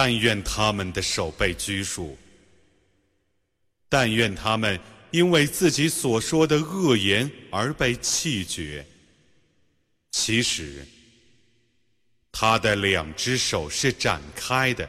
[0.00, 2.16] 但愿他们的手被拘束，
[3.88, 4.78] 但愿他们
[5.10, 8.86] 因为自己所说的恶言而被弃绝。
[10.12, 10.86] 其实，
[12.30, 14.88] 他的两只手是展开的，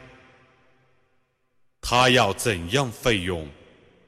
[1.80, 3.50] 他要怎样费用，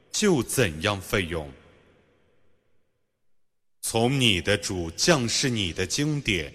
[0.09, 1.51] 就怎样费用。”
[3.83, 6.53] 从你的主将是你的经典，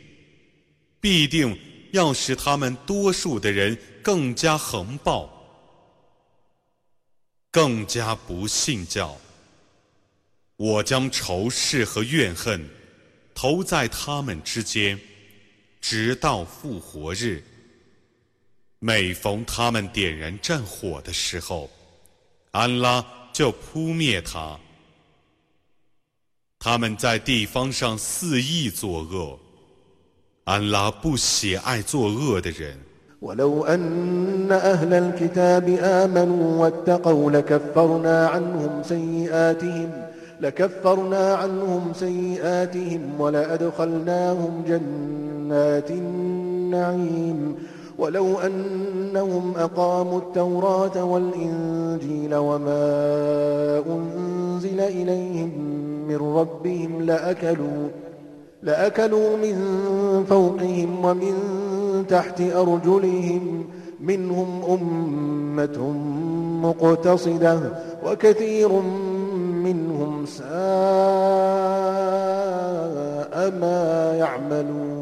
[1.02, 1.54] 必定
[1.92, 5.30] 要使他们多数的人更加横暴，
[7.50, 9.16] 更加不信教。
[10.56, 12.68] 我将仇视和怨恨
[13.34, 14.98] 投在他们之间，
[15.80, 17.44] 直到复活日。
[18.80, 21.70] 每逢他们点燃战火的时候，
[22.52, 24.58] 安拉就扑灭他。
[26.60, 29.38] 他们在地方上肆意作恶，
[30.47, 32.77] 安拉不喜爱作恶的人。
[33.23, 39.91] ولو أن أهل الكتاب آمنوا واتقوا لكفرنا عنهم سيئاتهم
[40.41, 47.55] لكفرنا عنهم سيئاتهم ولأدخلناهم جنات النعيم
[47.97, 52.83] ولو أنهم أقاموا التوراة والإنجيل وما
[53.87, 55.51] أنزل إليهم
[56.07, 57.87] من ربهم لأكلوا
[58.63, 59.55] لأكلوا من
[60.25, 61.35] فوقهم ومن
[62.07, 63.69] تحت أرجلهم
[63.99, 65.77] منهم أمة
[66.63, 68.69] مقتصدة وكثير
[69.67, 70.47] منهم ساء
[73.59, 74.93] ما يعملون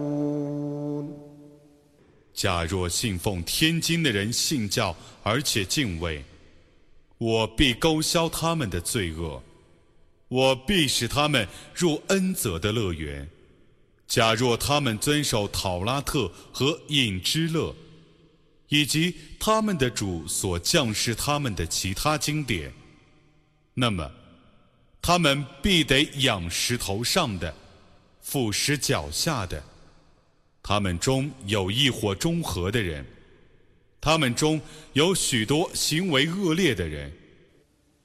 [2.34, 6.24] 假若信奉天经的人信教而且敬畏，
[7.20, 9.40] 我必勾销他们的罪恶。
[10.28, 13.28] 我必使他们入恩泽的乐园。
[14.07, 17.75] 假若他们遵守讨拉特和隐之乐，
[18.69, 22.73] 以及他们的主所降示他们的其他经典，
[23.75, 24.11] 那么
[25.03, 27.55] 他们必得仰石头上的，
[28.21, 29.63] 俯拾脚下的。
[30.63, 33.05] 他们中有一伙中和的人，
[34.01, 34.61] 他们中
[34.95, 37.13] 有许多行为恶劣的人。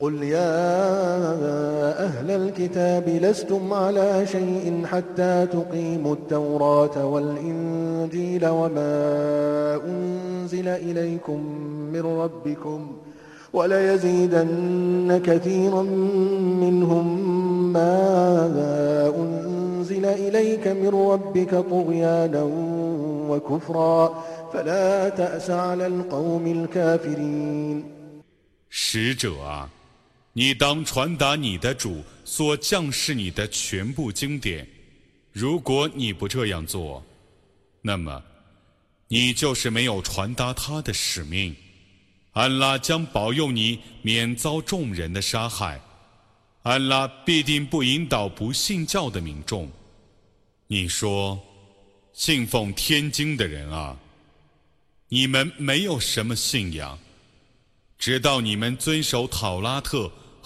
[0.00, 0.54] قل يا
[2.04, 8.94] أهل الكتاب لستم على شيء حتى تقيموا التوراة والإنجيل وما
[9.86, 11.40] أنزل إليكم
[11.92, 12.92] من ربكم
[13.52, 15.82] وليزيدن كثيرا
[16.62, 17.32] منهم
[17.72, 22.42] ما أنزل إليك من ربك طغيانا
[23.30, 27.94] وكفرا فلا تأس على القوم الكافرين
[28.76, 29.70] 使者啊！
[30.39, 34.65] 你当传达你的主所降示你的全部经典。
[35.33, 37.05] 如果你不这样做，
[37.81, 38.23] 那么
[39.09, 41.53] 你就是没有传达他的使命。
[42.31, 45.77] 安拉将保佑你免遭众人的杀害。
[46.61, 49.69] 安拉必定不引导不信教的民众。
[50.67, 51.37] 你说，
[52.13, 53.97] 信奉天经的人啊，
[55.09, 56.97] 你们没有什么信仰。
[57.97, 60.09] 直到你们遵守讨拉特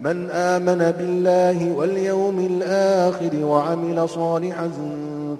[0.00, 4.70] من آمن بالله واليوم الآخر وعمل صالحا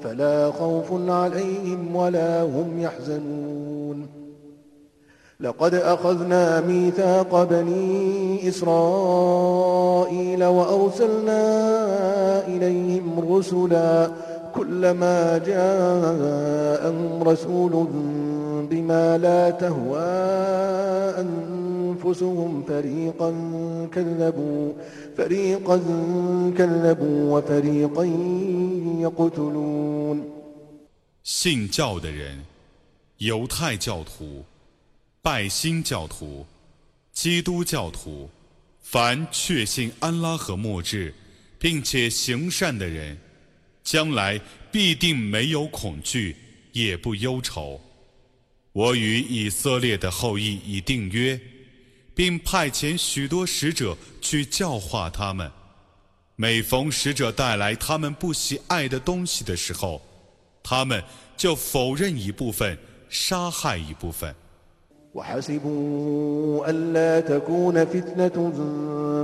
[0.04, 4.06] فلا خوف عليهم ولا هم يحزنون.
[5.40, 11.42] لقد أخذنا ميثاق بني إسرائيل وأرسلنا
[12.46, 14.10] إليهم رسلا
[14.54, 17.86] كلما جاءهم رسول
[18.70, 20.00] بما لا تهوى
[21.89, 23.29] أنفسهم فريقا
[23.93, 24.73] كذبوا
[25.17, 25.77] فريقا
[26.57, 28.05] كذبوا وفريقا
[29.01, 30.17] يقتلون
[31.23, 32.43] 信教的人，
[33.17, 34.45] 犹太教徒。
[35.21, 36.45] 拜新教徒、
[37.11, 38.29] 基督教徒，
[38.79, 41.11] 凡确信安拉和末日，
[41.57, 43.17] 并且行善的人，
[43.83, 44.39] 将来
[44.71, 46.35] 必定没有恐惧，
[46.73, 47.81] 也不忧愁。
[48.71, 51.39] 我与以色列的后裔已订约，
[52.19, 55.51] 并派遣许多使者去教化他们。
[56.35, 60.01] 每逢使者带来他们不喜爱的东西的时候，
[60.61, 61.01] 他们
[61.37, 62.77] 就否认一部分，
[63.09, 64.35] 杀害一部分。
[65.15, 68.37] وحسبوا ألا تكون فتنة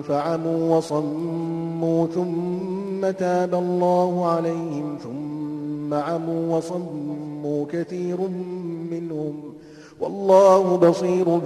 [0.08, 8.18] فعموا وصموا ثم تاب الله عليهم ثم عموا وصموا كثير
[8.92, 9.56] منهم
[10.01, 11.41] والله بصير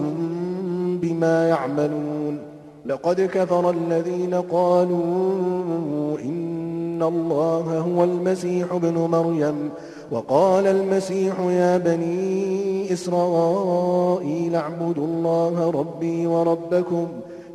[1.03, 2.39] بما يعملون.
[2.87, 9.71] لقد كفر الذين قالوا إن الله هو المسيح ابن مريم
[10.11, 17.07] وقال المسيح يا بني إسرائيل اعبدوا الله ربي وربكم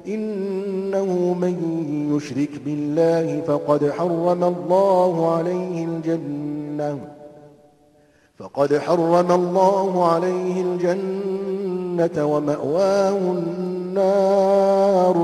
[0.08, 1.56] إنه من
[2.16, 7.14] يشرك بالله فقد حرم الله عليه الجنة.
[8.39, 15.16] فقد حرم الله عليه الجنة ومأواه النار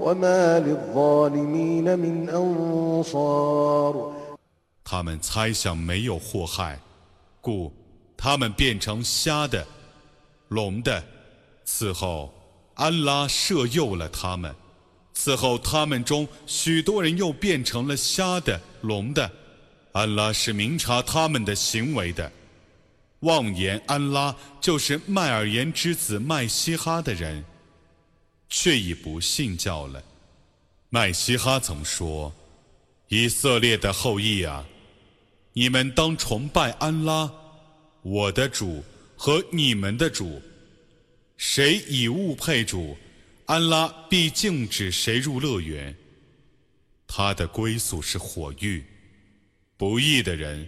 [0.00, 4.12] وما للظالمين من أنصار
[4.84, 6.78] 他们猜想没有祸害，
[7.40, 7.72] 故
[8.16, 9.64] 他们变成瞎的、
[10.48, 11.02] 聋的。
[11.64, 12.30] 此后，
[12.74, 14.54] 安拉赦诱了他们。
[15.14, 19.30] 此后，他们中许多人又变成了瞎的、聋的。
[19.92, 22.30] 安拉是明察他们的行为的。
[23.21, 27.43] 妄言安拉就是麦尔言之子麦西哈的人，
[28.47, 30.03] 却已不信教了。
[30.89, 32.33] 麦西哈曾说
[33.09, 34.65] ：“以色列的后裔啊！”
[35.53, 37.29] 你们当崇拜安拉，
[38.01, 38.83] 我的主
[39.17, 40.41] 和你们的主。
[41.35, 42.97] 谁以物配主，
[43.45, 45.93] 安拉必禁止谁入乐园。
[47.07, 48.85] 他的归宿是火狱。
[49.75, 50.67] 不义的人，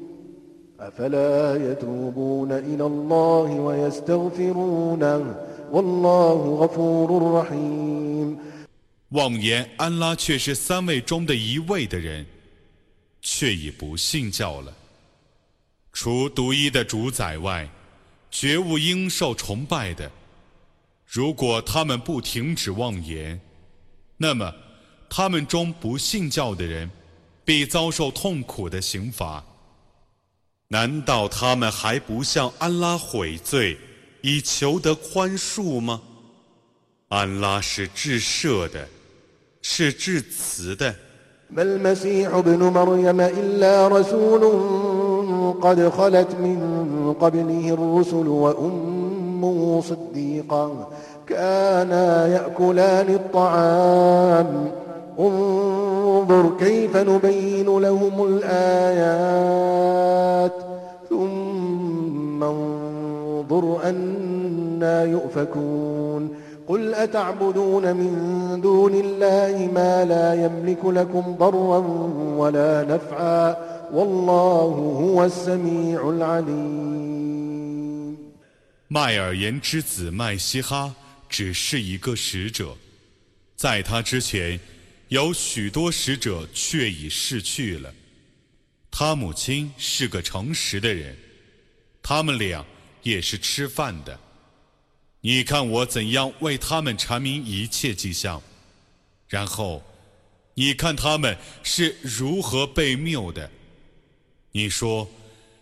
[0.90, 5.36] أفلا يتوبون إلى الله ويستغفرونه
[5.72, 8.38] والله غفور رحيم
[9.10, 12.26] 妄言安拉却是三位中的一位的人。
[13.28, 14.72] 却已不信教了。
[15.92, 17.68] 除独一的主宰外，
[18.30, 20.08] 绝无应受崇拜的。
[21.04, 23.40] 如果他们不停止妄言，
[24.16, 24.54] 那么
[25.10, 26.88] 他们中不信教的人
[27.44, 29.44] 必遭受痛苦的刑罚。
[30.70, 33.78] 难道他们还不向安拉悔罪，
[34.22, 36.00] 以求得宽恕吗？
[37.08, 38.88] 安拉是至赦的，
[39.62, 40.94] 是至慈的。
[41.48, 44.42] ما المسيح ابن مريم إلا رسول
[45.62, 50.90] قد خلت من قبله الرسل وأمه صديقا
[51.26, 54.72] كانا يأكلان الطعام
[55.20, 59.76] انظر كيف نبين لهم الآيات
[61.08, 66.30] ثم انظر أنا يؤفكون
[66.68, 68.12] قل أتعبدون من
[68.60, 71.78] دون الله ما لا يملك لكم ضرا
[72.36, 73.56] ولا نفعا
[73.92, 77.36] والله هو السميع العليم
[78.88, 80.94] 麦尔言之子麦西哈
[81.28, 82.76] 只是一个使者，
[83.56, 84.60] 在他之前
[85.11, 87.93] 有许多使者却已逝去了。
[88.89, 91.17] 他母亲是个诚实的人，
[92.01, 92.65] 他们俩
[93.03, 94.17] 也是吃饭的。
[95.19, 98.41] 你看我怎样为他们阐明一切迹象，
[99.27, 99.83] 然后，
[100.53, 103.51] 你看他们是如何被谬的。
[104.53, 105.09] 你说，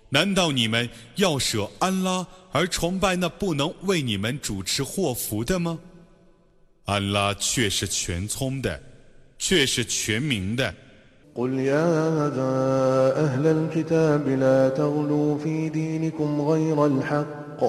[0.09, 5.79] 难道你们要舍安拉而崇拜那不能为你们主持祸福的吗？
[6.85, 8.83] 安拉却是全聪的，
[9.38, 10.74] 却是全明的。
[11.34, 12.30] قل يا
[13.26, 17.60] أهل الكتاب لا تغلوا في دينكم غير الحق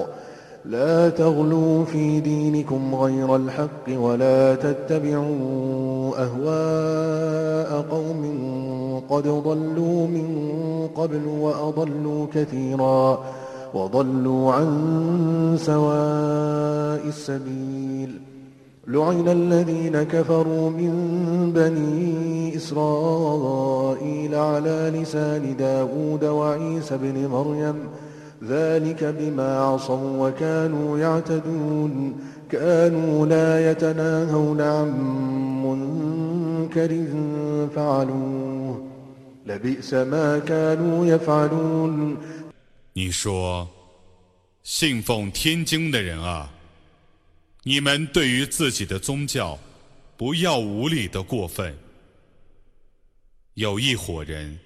[0.65, 8.21] لا تغلوا في دينكم غير الحق ولا تتبعوا أهواء قوم
[9.09, 13.23] قد ضلوا من قبل وأضلوا كثيرا
[13.73, 18.18] وضلوا عن سواء السبيل
[18.89, 20.93] لعن الذين كفروا من
[21.55, 27.75] بني إسرائيل على لسان داود وعيسى بن مريم
[28.43, 32.13] ذلك بما عصوا وكانوا يعتدون
[32.51, 34.89] كانوا لا يتناهون عن
[35.65, 37.05] منكر
[37.75, 38.81] فعلوه
[39.45, 42.17] لبئس ما كانوا يفعلون
[42.93, 43.67] 你说，
[44.63, 46.49] 信奉天经的人啊！
[47.62, 49.58] 你们对于自己的宗教，
[50.16, 51.76] 不要无理的过分。
[53.54, 54.58] 有一伙人，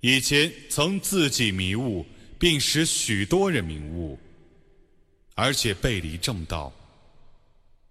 [0.00, 2.06] 以前曾自己迷雾，
[2.38, 4.18] 并使许多人迷雾，
[5.34, 6.72] 而且背离正道。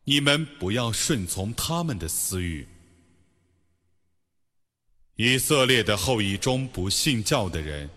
[0.03, 2.67] 你们不要顺从他们的私欲。
[5.15, 7.89] 以色列的后裔中不信教的人，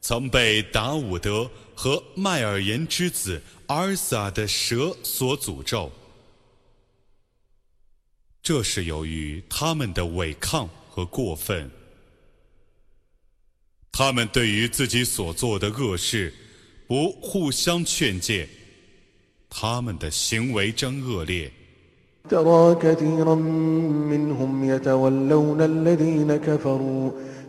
[0.00, 3.82] 曾被达伍德和麦尔言之子阿。
[3.82, 5.90] 尔撒的蛇所诅咒，
[8.40, 11.68] 这是由于他们的违抗和过分。
[13.90, 16.32] 他们对于自己所做的恶事，
[16.86, 18.48] 不互相劝诫，
[19.50, 21.50] 他们的行为真恶劣。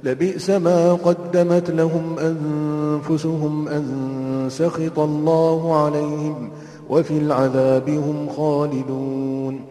[0.04, 3.86] لبئس ما قدمت لهم أنفسهم أن
[4.50, 6.50] سخط الله عليهم
[6.90, 9.62] وفي العذاب هم خالدون.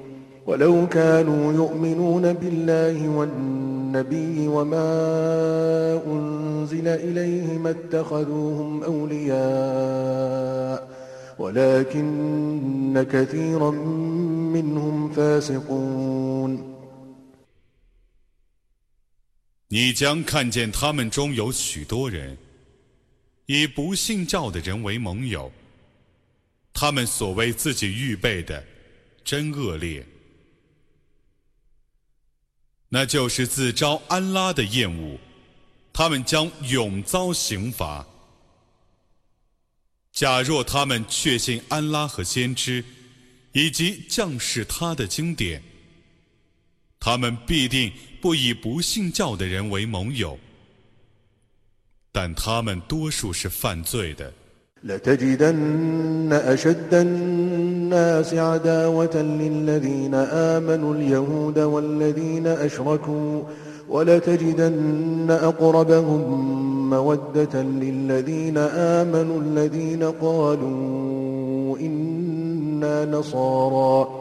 [0.47, 10.89] ولو كانوا يؤمنون بالله والنبي وما أنزل إليه ما اتخذوهم أولياء
[11.39, 13.71] ولكن كثيرا
[14.55, 16.72] منهم فاسقون.
[19.73, 22.37] 你将看见他们中有许多人
[23.47, 25.51] 以不信教的人为盟友，
[26.75, 28.63] 他们所为自己预备的
[29.25, 30.07] 真恶劣，
[32.91, 35.19] 那就是自招安拉的厌恶，
[35.91, 38.07] 他们将永遭刑罚。
[40.13, 42.85] 假若他们确信安拉和先知
[43.53, 45.63] 以及降世他的经典。
[47.02, 47.92] 他们必定
[48.22, 50.38] 不以不信教的人为盟友，
[52.12, 54.34] 但他们多数是犯罪的。
[54.84, 63.44] لتجدن أشد الناس عداوة للذين آمنوا اليهود والذين أشركوا
[63.90, 66.22] ولتجدن أقربهم
[66.90, 74.21] مودة للذين آمنوا الذين قالوا إنا نصارى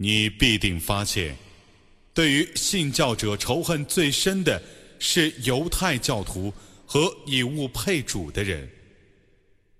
[0.00, 1.36] 你必定发现，
[2.14, 4.62] 对于信教者仇恨最深的
[5.00, 6.54] 是犹太教徒
[6.86, 8.68] 和以物配主的人。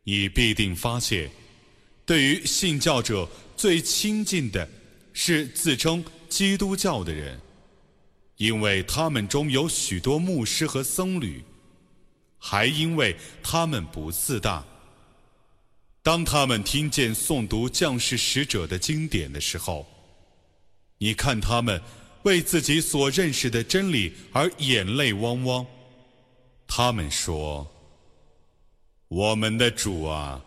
[0.02, 1.30] 你必定发现，
[2.04, 4.68] 对于信教者最亲近的
[5.12, 7.40] 是自称基督教的人，
[8.38, 11.44] 因为他们中有许多牧师和僧侣，
[12.38, 14.64] 还因为他们不自大。
[16.02, 19.86] 当他们听见诵读将士使者的经典的时候，
[20.98, 21.80] 你看他们
[22.24, 25.64] 为自己所认识的真理而眼泪汪汪。
[26.66, 27.66] 他们说
[29.08, 30.42] ：“我们的主啊，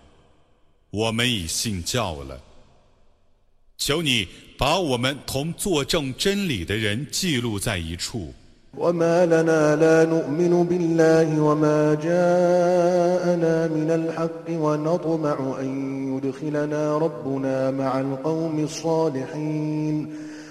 [0.92, 2.40] 我们已信教了。
[3.78, 8.34] 求你把我们同作证真理的人记录在一处。”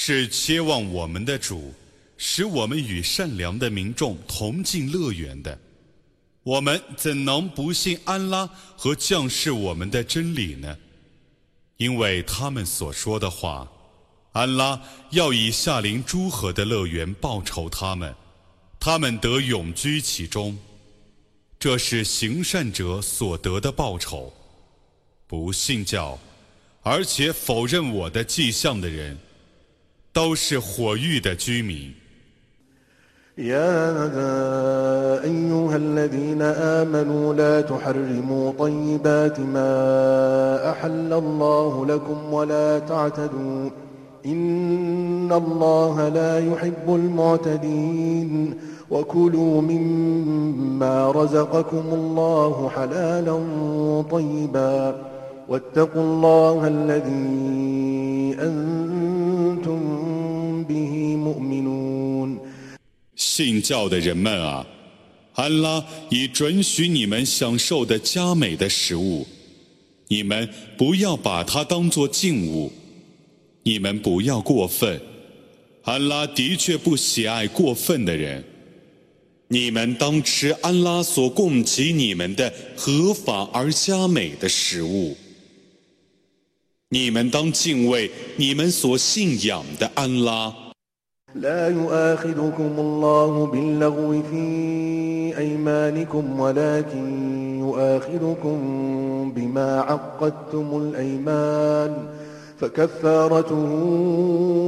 [0.00, 1.74] 是期望我们的主
[2.16, 5.58] 使我们与善良的民众同进乐园的。
[6.44, 8.46] 我们怎能不信安拉
[8.76, 10.78] 和降世我们的真理呢？
[11.78, 13.68] 因为他们所说的话，
[14.30, 14.80] 安拉
[15.10, 18.14] 要以下临诸河的乐园报酬他们，
[18.78, 20.56] 他们得永居其中，
[21.58, 24.32] 这是行善者所得的报酬。
[25.26, 26.16] 不信教，
[26.82, 29.18] 而且否认我的迹象的人，
[30.11, 32.03] 都是火域的居民。
[33.37, 33.89] يا
[35.23, 43.69] أيها الذين آمنوا لا تحرموا طيبات ما أحل الله لكم ولا تعتدوا
[44.25, 48.53] إن الله لا يحب المعتدين
[48.91, 53.39] وكلوا مما رزقكم الله حلالا
[54.11, 54.95] طيبا
[55.49, 58.83] واتقوا الله الذي أنتم
[59.73, 59.96] به مؤمنون
[63.14, 64.66] 信教的人们啊，
[65.34, 69.26] 安拉已准许你们享受的佳美的食物，
[70.08, 72.72] 你们不要把它当作禁物，
[73.62, 75.00] 你们不要过分，
[75.82, 78.44] 安拉的确不喜爱过分的人。
[79.50, 85.16] 你们当吃安拉所供给你们的合法而佳美的食物，
[86.89, 90.53] 你们当敬畏你们所信仰的安拉。
[91.35, 98.57] لا يؤاخذكم الله باللغو في أيمانكم ولكن يؤاخذكم
[99.35, 102.07] بما عقدتم الأيمان
[102.57, 103.63] فكفارته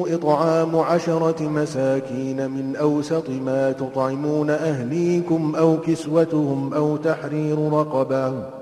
[0.09, 8.58] إطعام عشرة مساكين من أوسط ما تطعمون أهليكم أو كسوتهم أو تحرير رقبة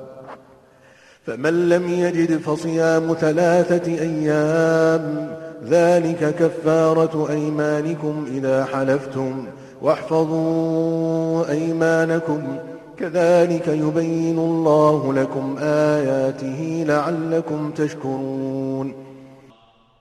[1.28, 9.48] فمن لم يجد فصيام ثلاثة أيام ذلك كفارة أيمانكم إذا حلفتم
[9.82, 12.58] واحفظوا أيمانكم
[12.98, 18.94] كذلك يبين الله لكم آياته لعلكم تشكرون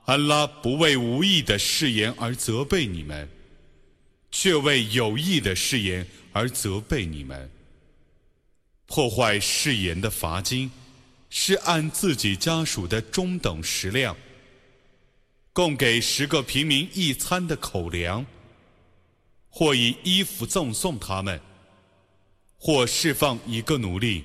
[0.04, 3.28] 安拉不为无意的誓言而责备你们，
[4.32, 7.48] 却为有意的誓言而责备你们。
[8.88, 10.70] 破坏誓言的罚金
[11.29, 14.15] 是按自己家属的中等食量。
[15.53, 18.23] 供给十个平民一餐的口粮，
[19.49, 21.41] 或以衣服赠送他们，
[22.57, 24.23] 或释放一个奴隶。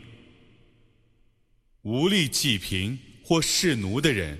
[1.80, 4.38] 无力济贫或侍奴的人，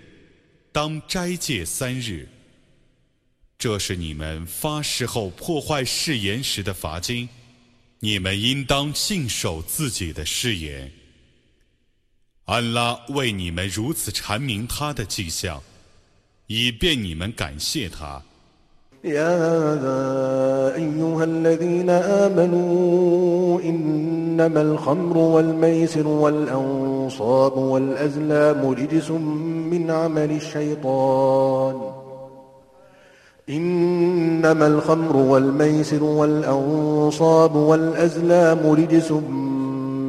[0.71, 2.29] 当斋戒三日。
[3.57, 7.29] 这是你们发誓后破坏誓言时的罚金，
[8.01, 10.93] 你们应当信守自己的誓言。
[12.46, 15.62] 安拉为你们如此阐明他的迹象。
[16.48, 18.22] 以便你们感谢他。
[19.04, 29.12] يا أيها الذين آمنوا إنما الخمر والميسر والأنصاب والأزلام رجس
[29.72, 31.76] من عمل الشيطان
[33.50, 39.14] إنما الخمر والميسر والأنصاب والأزلام رجس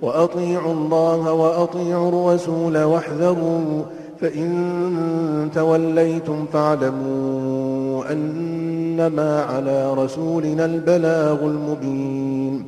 [0.00, 3.84] وأطيعوا الله وأطيعوا الرسول واحذروا
[4.20, 12.64] فإن توليتم فاعلموا أنما على رسولنا البلاغ المبين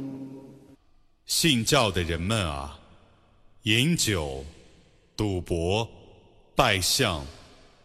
[1.27, 2.79] 信教的人们啊，
[3.63, 4.45] 饮酒、
[5.17, 5.89] 赌博、
[6.55, 7.25] 拜相、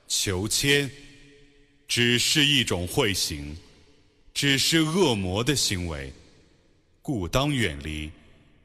[0.07, 0.89] 求签，
[1.87, 3.55] 只是一种会行，
[4.33, 6.11] 只是恶魔的行为，
[7.01, 8.11] 故当远离，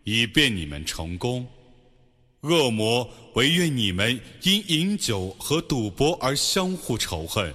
[0.10, 1.46] 以便你们成功。
[2.42, 7.54] 恶魔唯愿你们因饮酒和赌博而相互仇恨，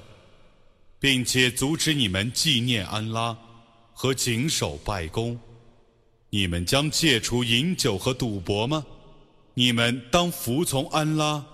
[1.01, 3.36] 并且阻止你们纪念安拉
[3.93, 5.36] 和谨守拜功。
[6.31, 8.85] 你们将戒除饮酒和赌博吗？
[9.55, 11.44] 你们当服从安拉，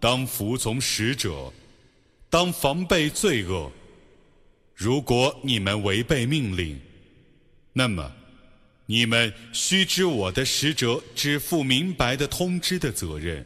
[0.00, 1.52] 当服从使者，
[2.28, 3.70] 当防备罪恶。
[4.74, 6.80] 如果你们违背命令，
[7.72, 8.10] 那么
[8.85, 13.45] 你们须知我的使者只负明白的通知的责任。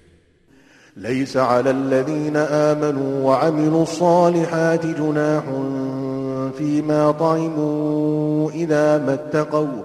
[0.98, 5.44] ليس على الذين آمنوا وعملوا الصالحات جناح
[6.58, 9.84] فيما طعموا إذا ما اتقوا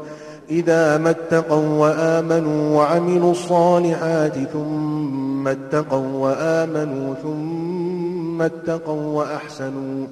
[0.51, 10.07] إذا ما اتقوا وآمنوا وعملوا الصالحات ثم اتقوا وآمنوا ثم اتقوا وأحسنوا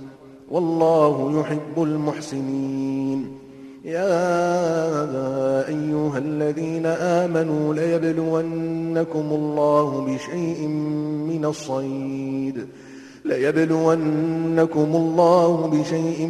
[0.51, 3.40] والله يحب المحسنين
[3.86, 10.68] يا أيها الذين آمنوا ليبلونكم الله بشيء
[11.28, 12.68] من الصيد.
[13.26, 16.28] ليبلونكم الله بشيء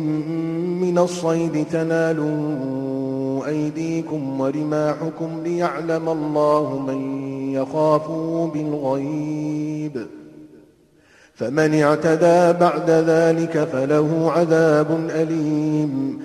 [0.82, 1.66] من الصيد.
[1.72, 10.08] تنالوا أيديكم ورماحكم ليعلم الله من يخافه بالغيب.
[11.34, 16.22] فمن اعتدى بعد ذلك فله عذاب أليم.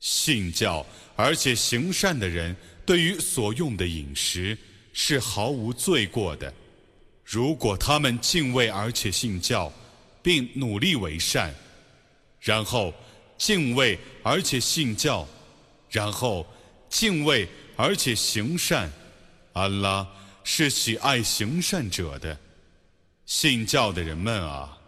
[0.00, 0.84] 信教
[1.16, 2.54] 而且行善的人，
[2.86, 4.56] 对于所用的饮食
[4.92, 6.52] 是毫无罪过的。
[7.24, 9.72] 如果他们敬畏而且信教，
[10.22, 11.54] 并努力为善，
[12.40, 12.94] 然后
[13.36, 15.26] 敬畏而且信教，
[15.90, 16.46] 然后
[16.88, 18.90] 敬畏而且行善，
[19.52, 20.06] 安拉
[20.44, 22.38] 是喜爱行善者的。
[23.26, 24.78] 信教的人们啊，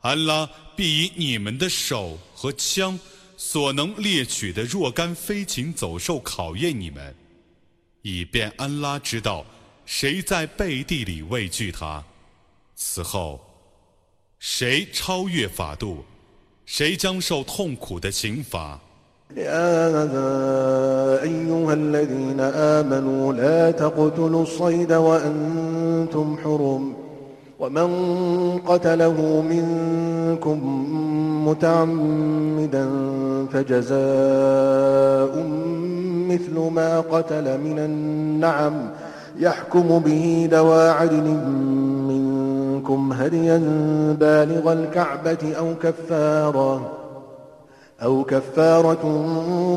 [0.00, 2.98] 安拉必以你们的手和枪。
[3.46, 7.14] 所能猎取的若干飞禽走兽考验你们，
[8.00, 9.44] 以便安拉知道
[9.84, 12.02] 谁在背地里畏惧他。
[12.74, 13.38] 此后，
[14.38, 16.02] 谁超越法度，
[16.64, 18.80] 谁将受痛苦的刑罚。
[27.64, 30.58] ومن قتله منكم
[31.48, 32.88] متعمدا
[33.52, 33.94] فجزاء
[36.30, 38.72] مثل ما قتل من النعم
[39.38, 41.38] يحكم به ذوى عدل
[42.08, 43.58] منكم هديا
[44.20, 46.90] بالغ الكعبة أو كفارة
[48.02, 49.04] أو كفارة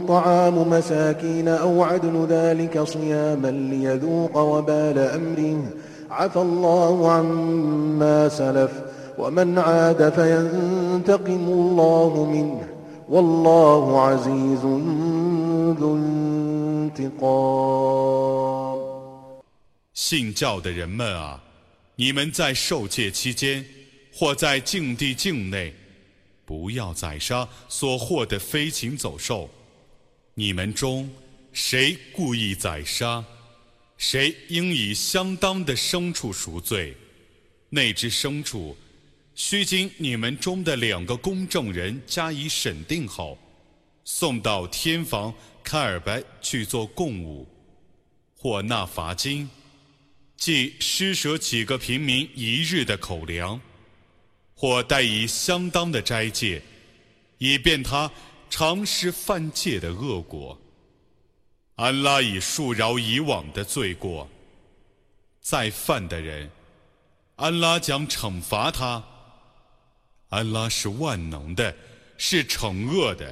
[0.08, 5.64] طعام مساكين أو عدل ذلك صياما ليذوق وبال أمره
[19.94, 21.44] 信教的人们啊，
[21.96, 23.66] 你们在受戒期间
[24.14, 25.74] 或在境地境内，
[26.46, 29.50] 不要宰杀所获的飞禽走兽。
[30.36, 31.10] 你们中
[31.52, 33.22] 谁故意宰杀？
[33.98, 36.96] 谁应以相当的牲畜赎罪？
[37.70, 38.78] 那只牲畜
[39.36, 43.38] 须经你们中的两个公证人加以审定后，
[44.06, 45.34] 送到天房
[45.64, 47.48] 开尔白去做供物，
[48.36, 49.50] 或纳罚金，
[50.38, 53.60] 即施舍几个平民一日的口粮，
[54.56, 56.62] 或带以相当的斋戒，
[57.38, 58.12] 以便他
[58.50, 60.60] 尝试犯戒的恶果。
[61.78, 64.28] 安拉已恕饶以往的罪过，
[65.40, 66.50] 再犯的人，
[67.36, 69.04] 安拉将惩罚他。
[70.30, 71.76] 安拉是万能的，
[72.18, 73.32] 是惩恶的。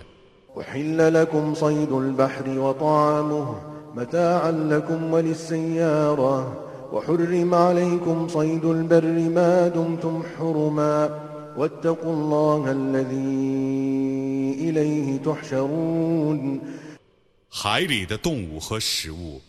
[17.57, 19.41] 海里的动物和食物，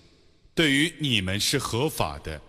[0.54, 2.40] 对于你们是合法的，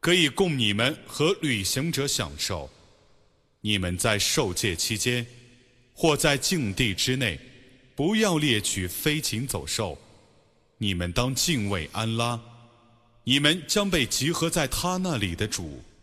[0.00, 2.68] 可以供你们和旅行者享受。
[3.60, 5.24] 你们在受戒期间，
[5.94, 7.38] 或在境地之内，
[7.94, 9.96] 不要猎取飞禽走兽。
[10.78, 12.40] 你们当敬畏安拉，
[13.22, 15.80] 你们将被集合在他那里的主。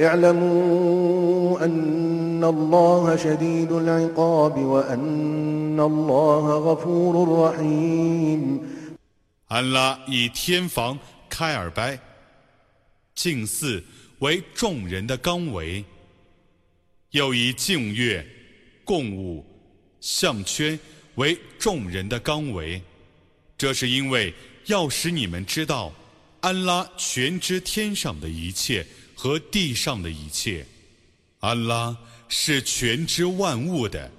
[0.00, 8.60] اعلموا أن الله شديد العقاب وأن الله غفور رحيم
[9.48, 10.98] 安拉以天房
[11.28, 11.98] 开尔白
[13.14, 13.84] 净寺
[14.20, 15.84] 为众人的纲围，
[17.10, 18.26] 又以净月、
[18.84, 19.44] 供物、
[20.00, 20.78] 项圈
[21.16, 22.80] 为众人的纲围。
[23.58, 24.32] 这是因为
[24.66, 25.92] 要使你们知道，
[26.40, 28.86] 安拉全知天上的一切
[29.16, 30.66] 和地上的一切，
[31.40, 31.96] 安拉
[32.28, 34.10] 是全知万物的。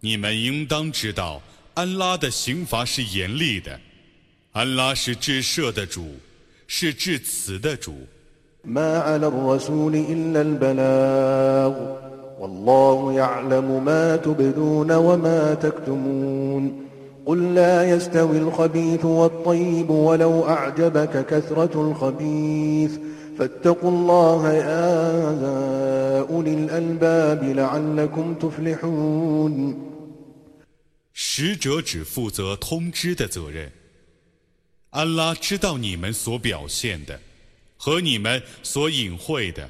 [0.00, 1.40] 你们应当知道，
[1.74, 3.80] 安拉的刑罚是严厉的。
[4.52, 6.14] 安拉是至赦的主，
[6.66, 7.94] 是至慈的主。
[8.64, 11.72] ما على الرسول إلا البلاغ
[12.40, 16.88] والله يعلم ما تبدون وما تكتمون
[17.26, 22.98] قل لا يستوي الخبيث والطيب ولو أعجبك كثرة الخبيث
[23.38, 29.74] فاتقوا الله يا أولي الألباب لعلكم تفلحون
[31.12, 33.72] 使者只负责通知的责任。
[34.90, 37.20] 安拉知道你们所表现的
[37.76, 39.68] 和你们所隐晦的。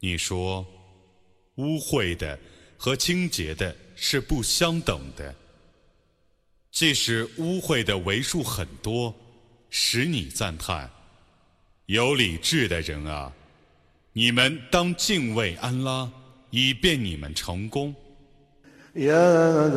[0.00, 0.66] 你说，
[1.56, 2.38] 污秽的
[2.76, 5.34] 和清洁的是不相等的。
[6.72, 9.14] 即使污秽的为数很多，
[9.68, 10.90] 使你赞叹。
[11.86, 13.32] 有理智的人啊，
[14.12, 16.08] 你们当敬畏安拉，
[16.50, 17.94] 以便你们成功。
[18.96, 19.70] يا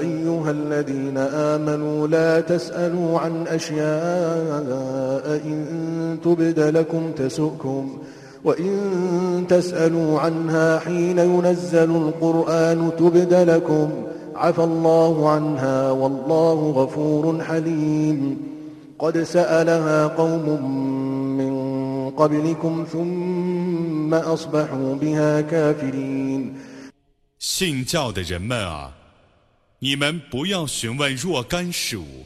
[0.00, 7.98] أيها الذين آمنوا لا تسألوا عن أشياء إن تبد لكم تسؤكم
[8.44, 13.90] وإن تسألوا عنها حين ينزل القرآن تبد لكم
[14.34, 18.36] عفى الله عنها والله غفور حليم
[18.98, 20.46] قد سألها قوم
[21.36, 26.54] من قبلكم ثم أصبحوا بها كافرين
[27.38, 28.92] 信教的人们啊，
[29.80, 32.24] 你们不要询问若干事物，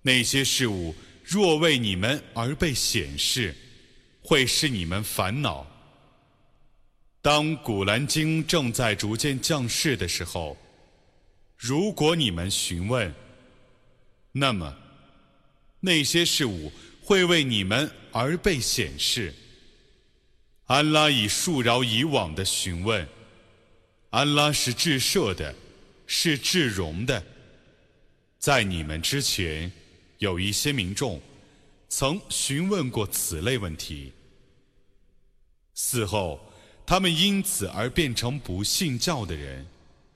[0.00, 3.54] 那些事物若为你们而被显示，
[4.22, 5.66] 会使你们烦恼。
[7.20, 10.56] 当古兰经正在逐渐降世的时候，
[11.58, 13.12] 如果你们询问，
[14.32, 14.74] 那么
[15.79, 19.33] 那些事物会为你们而被显示。
[20.65, 23.07] 安拉已恕饶以往的询问。
[24.11, 25.53] 安拉是至赦的，
[26.05, 27.23] 是至荣的。
[28.37, 29.71] 在你们之前，
[30.17, 31.21] 有一些民众
[31.89, 34.11] 曾询问过此类问题。
[35.73, 36.39] 死后，
[36.85, 39.65] 他们因此而变成不信教的人。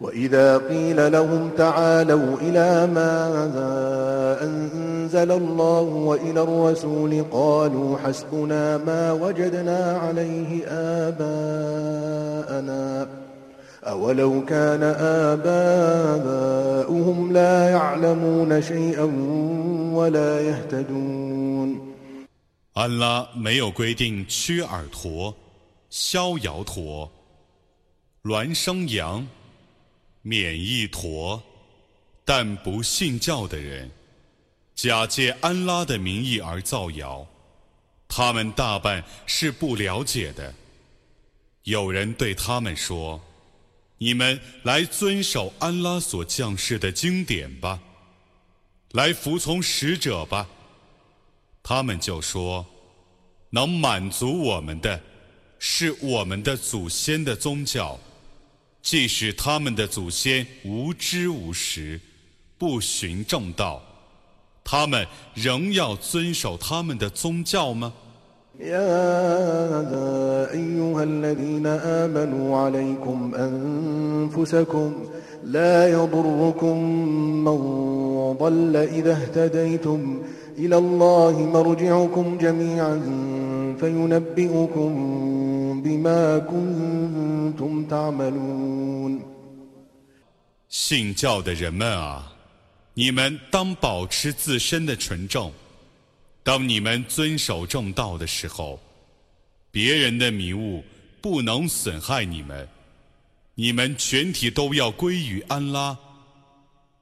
[0.00, 3.28] وإذا قيل لهم تعالوا إلى ما
[4.42, 10.66] أنزل الله وإلى الرسول قالوا حسبنا ما وجدنا عليه
[11.08, 13.08] آباءنا
[13.84, 14.82] أولو كان
[15.32, 19.12] آباؤهم لا يعلمون شيئا
[22.74, 25.34] 安拉没有规定屈耳驼、
[25.90, 27.10] 逍遥驼、
[28.24, 29.26] 孪生羊、
[30.21, 31.41] 免疫驼，
[32.25, 33.89] 但不信教的人
[34.75, 37.25] 假借安拉的名义而造谣，
[38.07, 40.53] 他们大半是不了解的。
[41.63, 43.19] 有人对他们说
[43.97, 47.81] ：“你们来遵守安拉所降世的经典吧。”
[48.93, 50.47] 来服从使者吧，
[51.61, 52.65] 他们就说
[53.51, 55.01] ：“能满足我们的，
[55.59, 57.99] 是我们的祖先的宗教，
[58.86, 62.00] 即使他们的祖先无知无识，
[62.58, 63.80] 不循正道，
[64.64, 67.92] 他们仍要遵守他们的宗教吗？”
[75.44, 76.76] لا يضركم
[77.44, 77.58] من
[78.38, 80.22] ضل إذا اهتديتم
[80.58, 83.00] إلى الله مرجعكم جميعا
[83.80, 84.90] فينبئكم
[85.86, 89.22] بما كنتم تعملون
[90.68, 92.32] 信教的人们啊，
[92.94, 95.52] 你们当保持自身的纯正。
[96.42, 98.80] 当你们遵守正道的时候，
[99.70, 100.82] 别人的迷雾
[101.20, 102.68] 不能损害你们。
[103.54, 105.96] 你们全体都要归于安拉，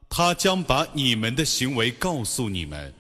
[0.09, 2.93] 他将把你们的行为告诉你们。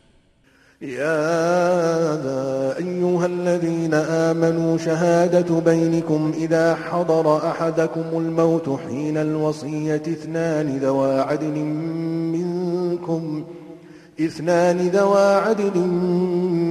[0.86, 11.60] يا أيها الذين آمنوا شهادة بينكم إذا حضر أحدكم الموت حين الوصية اثنان ذوى عدل
[12.34, 13.44] منكم
[14.22, 15.80] اثنان ذوى عدل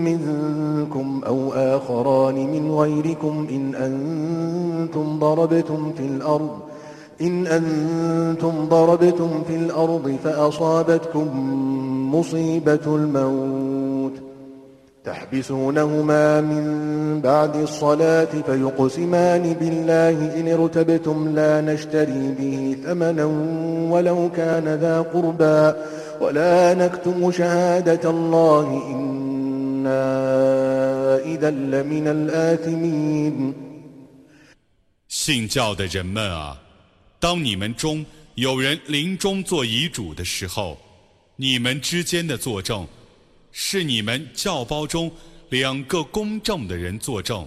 [0.04, 6.58] منكم أو آخران من غيركم إن أنتم ضربتم في الأرض
[7.20, 11.28] إن أنتم ضربتم في الأرض فأصابتكم
[12.13, 14.13] مصيبة الموت
[15.03, 16.65] تحبسونهما من
[17.21, 23.25] بعد الصلاة فيقسمان بالله إن ارتبتم لا نشتري به ثمنا
[23.91, 25.73] ولو كان ذا قربى
[26.21, 30.05] ولا نكتم شهادة الله إنا
[31.25, 33.53] إذا لمن الآثمين
[35.07, 36.55] 信教的人们啊！
[37.19, 40.77] 当你们中有人临终做遗嘱的时候，
[41.36, 42.86] 你们之间的作证
[43.50, 45.10] 是你们教包中
[45.48, 47.46] 两个公正的人作证，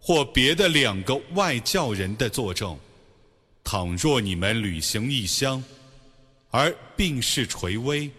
[0.00, 2.78] 或别的两个外教人的作证。
[3.64, 5.62] 倘若你们旅行异乡，
[6.50, 8.10] 而病逝垂危，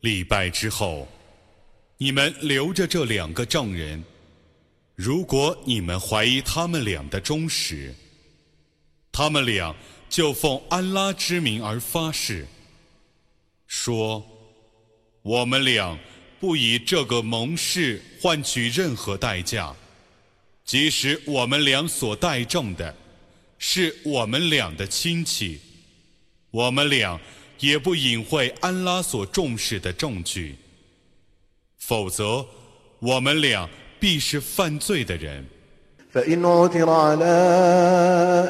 [0.00, 1.06] 礼拜之后，
[1.96, 4.02] 你们留着这两个证人。
[4.94, 7.94] 如果你们怀疑他们俩的忠实，
[9.10, 9.74] 他们俩
[10.10, 12.46] 就奉安拉之名而发誓，
[13.70, 14.26] 说
[15.22, 15.96] ：“我们俩
[16.40, 19.72] 不以这个盟誓换取任何代价，
[20.64, 22.92] 即使我们俩所代证的
[23.58, 25.60] 是我们俩的亲戚，
[26.50, 27.18] 我们俩
[27.60, 30.56] 也不隐晦安拉所重视的证据，
[31.78, 32.44] 否则
[32.98, 33.70] 我们俩
[34.00, 35.48] 必是犯罪的人。”
[36.14, 37.36] فإن عثر على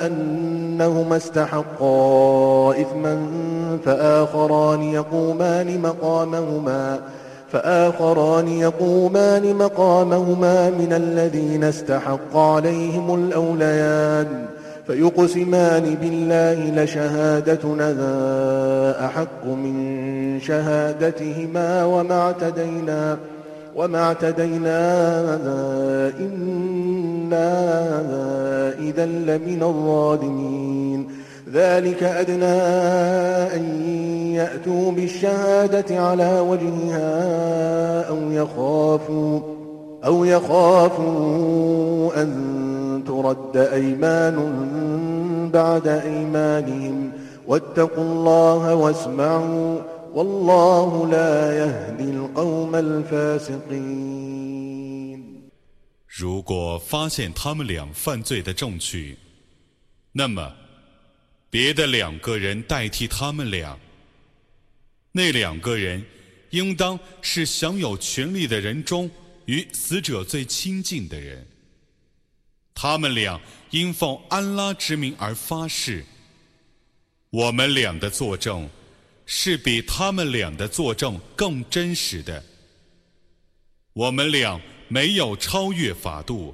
[0.07, 3.27] أنهما استحقا إثما
[3.85, 7.01] فآخران يقومان مقامهما
[7.53, 14.47] فآخران يقومان مقامهما من الذين استحق عليهم الأوليان
[14.87, 17.91] فيقسمان بالله لشهادتنا
[19.07, 23.19] أحق من شهادتهما وما اعتدينا
[23.77, 25.21] وما اعتدينا
[26.21, 27.51] إنا
[28.79, 31.09] إذا لمن الظالمين.
[31.53, 32.61] ذلك أدنى
[33.55, 33.83] أن
[34.35, 39.41] يأتوا بالشهادة على وجهها أو يخافوا
[40.05, 44.37] أو يخافوا أن ترد أيمان
[45.55, 47.11] بعد أيمانهم.
[47.49, 49.77] واتقوا الله واسمعوا
[56.09, 59.17] 如果发现他们俩犯罪的证据，
[60.11, 60.53] 那么
[61.49, 63.79] 别的两个人代替他们俩。
[65.13, 66.05] 那两个人
[66.51, 69.09] 应当是享有权利的人中
[69.45, 71.47] 与死者最亲近的人。
[72.75, 76.05] 他们俩因奉安拉之名而发誓，
[77.31, 78.69] 我们俩的作证。
[79.33, 82.45] 是比他们俩的作证更真实的。
[83.93, 86.53] 我们俩没有超越法度，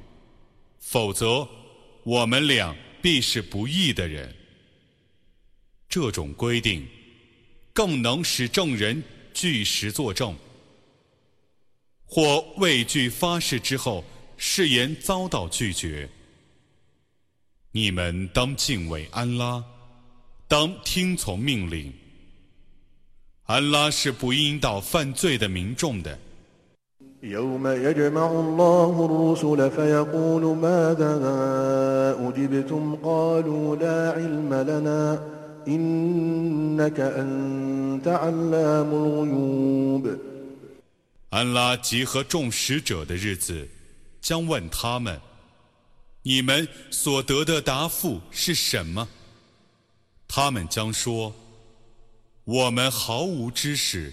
[0.79, 1.49] 否则
[2.05, 4.37] 我们俩必是不义的人。
[5.89, 6.87] 这种规定
[7.73, 10.37] 更能使证人据实作证，
[12.05, 14.05] 或畏惧发誓之后
[14.37, 16.07] 誓言遭到拒绝。
[17.73, 19.65] 你们当敬畏安拉，
[20.47, 21.91] 当听从命令。
[23.46, 26.18] 安拉是不应到犯罪的民众的。
[27.24, 31.12] يوم يجمع الله الرسل فيقول ماذا
[32.18, 35.22] أجبتم قالوا لا علم لنا
[35.68, 40.18] إنك أنت علام الغيوب
[41.30, 43.68] 安拉集合众使者的日子，
[44.20, 45.22] 将问他们：
[46.24, 49.08] 你们所得的答复是什么？
[50.28, 51.32] 他们将说。
[52.46, 54.12] 我们毫无知识，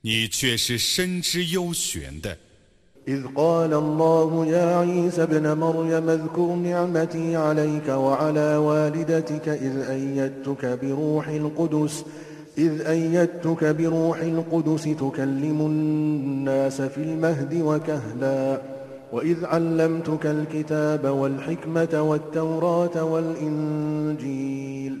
[0.00, 2.36] 你却是深知幽玄的。
[3.08, 12.04] إذ قال الله يا عيسى ابن مريم اذكر نعمتي عليك وعلى والدتك إذ أيدتك بروح القدس
[12.58, 18.62] إذ أيدتك بروح القدس تكلم الناس في المهد وكهلا
[19.12, 25.00] وإذ علمتك الكتاب والحكمة والتوراة والإنجيل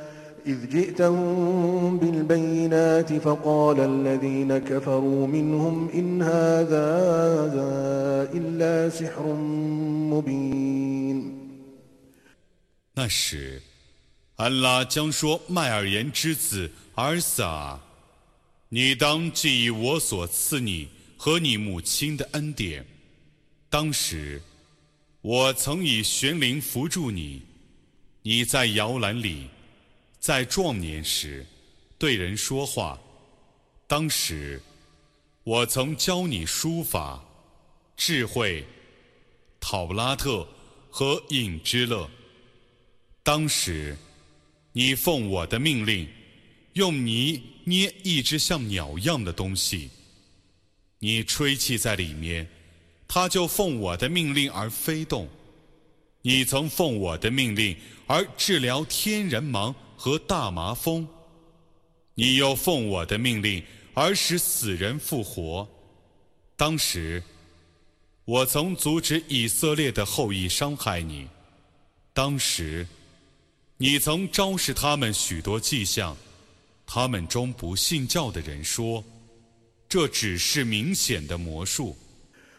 [0.46, 6.86] إذ جئتهم بالبينات فقال الذين كفروا منهم إن هذا
[8.32, 9.26] إلا سحر
[10.12, 11.32] مبين
[12.94, 13.60] 那时，
[14.36, 17.80] 安拉将说：“麦尔言之子儿撒，
[18.68, 22.86] 你当记忆我所赐你和你母亲的恩典。
[23.68, 24.40] 当时，
[25.22, 27.42] 我曾以玄灵扶助你，
[28.22, 29.48] 你在摇篮里，
[30.21, 31.43] 在壮年时，
[31.97, 32.97] 对人说话。
[33.87, 34.61] 当时，
[35.43, 37.25] 我曾教你书法、
[37.97, 38.63] 智慧、
[39.59, 40.47] 讨拉特
[40.91, 42.07] 和隐之乐。
[43.23, 43.97] 当时，
[44.71, 46.07] 你奉我的命令，
[46.73, 49.89] 用泥捏一只像鸟一样的东西，
[50.99, 52.47] 你吹气在里面，
[53.07, 55.27] 它就奉我的命令而飞动。
[56.21, 57.75] 你曾奉我的命令
[58.05, 59.73] 而治疗天人盲
[60.03, 61.07] 和大麻风，
[62.15, 63.63] 你又奉我的命令
[63.93, 65.69] 而使死人复活。
[66.57, 67.21] 当时，
[68.25, 71.27] 我曾阻止以色列的后裔伤害你。
[72.13, 72.87] 当时。
[73.77, 76.15] 你曾昭示他们许多迹象，
[76.85, 79.03] 他们中不信教的人说，
[79.89, 81.97] 这只是明显的魔术。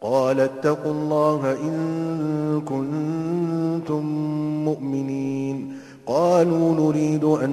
[0.00, 4.04] قال اتقوا الله إن كنتم
[4.64, 7.50] مؤمنين قالوا نريد أن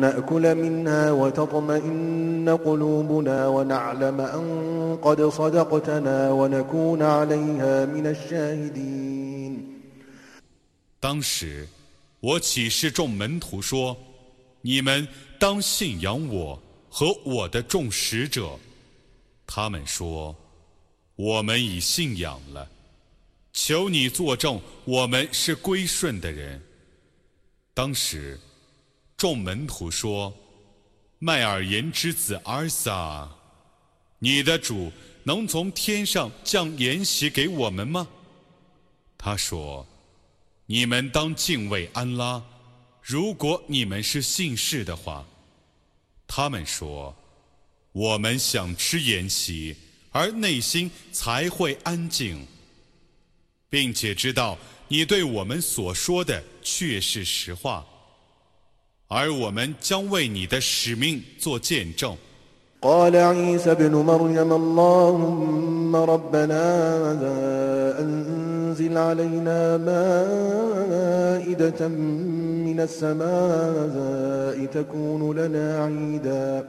[0.00, 4.44] نأكل منها وتطمئن قلوبنا ونعلم أن
[5.02, 9.74] قد صدقتنا ونكون عليها من الشاهدين
[11.00, 11.66] 当时，
[12.20, 15.06] 我启示众门徒说：“你们
[15.38, 16.58] 当信仰我
[16.90, 18.50] 和我的众使者。”
[19.46, 20.34] 他们说：“
[21.19, 22.69] 我们已信仰了。”
[23.51, 26.61] 求你作证，我们是归顺的人。
[27.73, 28.39] 当时，
[29.17, 30.33] 众门徒说
[31.19, 33.29] ：“麦尔言之子阿撒，
[34.19, 34.89] 你的主
[35.23, 38.07] 能从天上降筵席给我们吗？”
[39.17, 39.85] 他说
[40.67, 42.41] ：“你们当敬畏安拉，
[43.01, 45.27] 如果你们是信士的话。”
[46.25, 47.13] 他们说
[47.91, 49.75] ：“我们想吃筵席，
[50.12, 52.46] 而内心才会安静，
[53.68, 57.86] 并且知道。”你对我们所说的却是实话，
[59.08, 62.16] 而我们将为你的使命做见证。
[62.82, 66.62] قال عيسى ابن مريم اللهم ربنا
[67.98, 69.76] أنزل علينا
[70.58, 71.88] مائدة
[72.68, 76.68] من السماء تكون لنا عيدا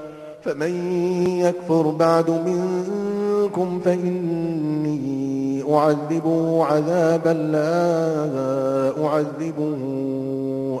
[0.44, 0.72] فمن
[1.40, 9.80] يكفر بعد منكم فإني أعذبه عذابا لا أعذبه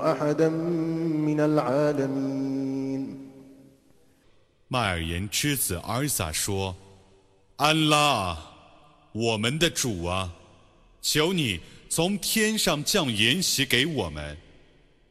[0.02, 3.06] أحدا من العالمين
[4.68, 6.74] 麦尔言之子阿尔撒说：“
[7.56, 8.36] 安拉，
[9.12, 10.32] 我们的主啊，
[11.00, 14.36] 求你从天上降筵席给我们，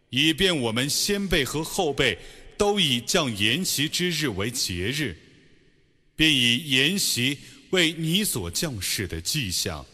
[0.09, 2.17] 以便我们先辈和后辈
[2.60, 5.16] 都以降筵席之日为节日，
[6.14, 7.38] 并以筵席
[7.70, 9.86] 为你所降世的迹象。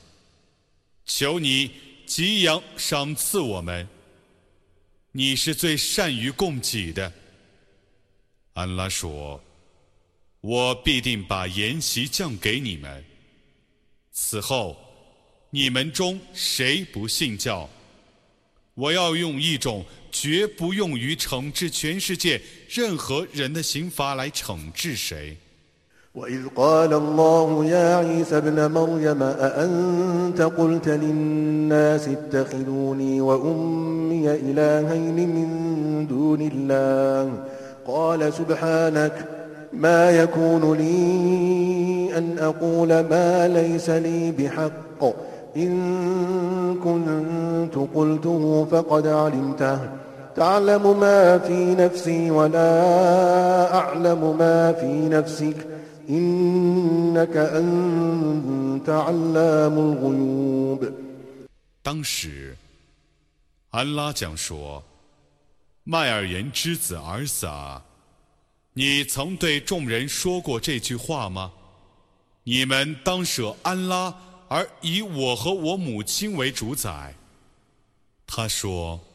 [1.04, 1.70] 求你
[2.06, 3.88] 给养赏赐我们，
[5.12, 7.12] 你是最善于供给的。”
[8.54, 9.40] 安拉说。
[10.40, 13.04] 我必定把筵席降给你们。
[14.12, 14.76] 此后，
[15.50, 17.68] 你们中谁不信教，
[18.74, 19.84] 我要用一种
[20.15, 25.37] 绝不用于惩治全世界任何人的刑罚来惩治谁。
[39.73, 45.03] ما يكون لي أن أقول ما ليس لي بحق
[45.57, 45.71] إن
[46.83, 49.79] كنت قلته فقد علمته
[50.35, 55.67] تعلم ما في نفسي ولا أعلم ما في نفسك
[56.09, 60.93] إنك أنت علام الغيوب
[61.83, 62.55] 当时，
[63.71, 64.83] 安拉讲说：“
[65.83, 67.81] 麦尔言之子儿撒，
[68.73, 71.51] 你曾对众人说过这句话吗？
[72.43, 74.15] 你们当舍安拉，
[74.47, 77.15] 而以我和我母亲为主宰。”
[78.27, 79.14] 他说：“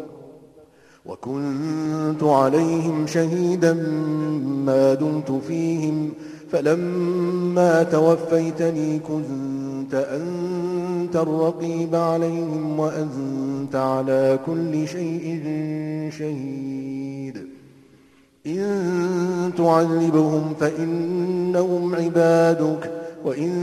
[1.11, 3.73] وكنت عليهم شهيدا
[4.65, 6.09] ما دمت فيهم
[6.51, 15.43] فلما توفيتني كنت أنت الرقيب عليهم وأنت على كل شيء
[16.17, 17.47] شهيد.
[18.47, 22.91] إن تعذبهم فإنهم عبادك
[23.25, 23.53] وإن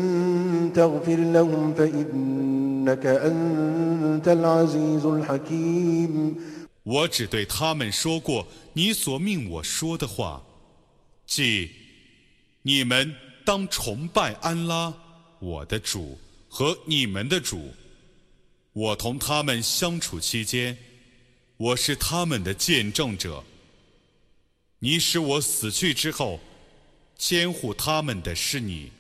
[0.75, 6.35] تغفر لهم فإنك أنت العزيز الحكيم.
[6.89, 10.43] 我只对他们说过你所命我说的话，
[11.27, 11.71] 即
[12.63, 14.95] 你们当崇拜安拉，
[15.39, 17.75] 我的主和你们的主。
[18.73, 20.79] 我同他们相处期间，
[21.59, 23.45] 我是他们的见证者。
[24.79, 26.41] 你使我死去之后，
[27.19, 28.91] 监护他们的是你。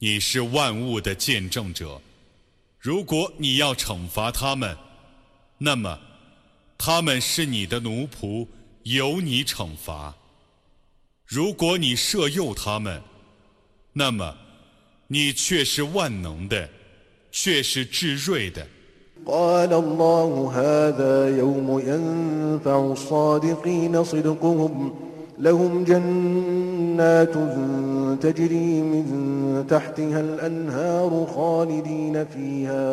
[0.00, 2.02] 你是万物的见证者。
[2.80, 4.76] 如果你要惩罚他们，
[5.58, 6.00] 那么
[6.79, 8.47] 他们是你的奴仆，
[8.83, 10.15] 由你惩罚。
[11.25, 13.01] 如果你摄诱他们，
[13.93, 14.35] 那么
[15.07, 16.69] 你却是万能的，
[17.31, 18.67] 却是至睿的。
[19.25, 24.93] قال الله هذا يوم ينفع الصادقين صدقهم
[25.39, 27.33] لهم جنات
[28.21, 32.85] تجري من تحتها الأنهار خالدين فيها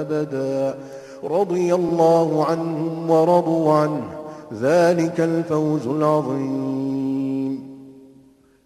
[0.00, 0.78] أبدا
[1.22, 4.04] رضي الله عنهم ورضوا عنه
[4.52, 7.52] ذلك الفوز العظيم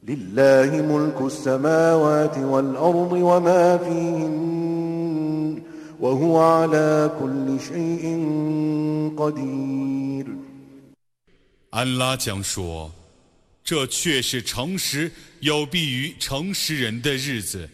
[0.09, 5.63] لله ملك السماوات والأرض وما فيهن
[6.01, 8.05] وهو على كل شيء
[9.17, 10.27] قدير
[11.71, 17.69] 安拉将说：“这却是诚实有必于诚实人的日子，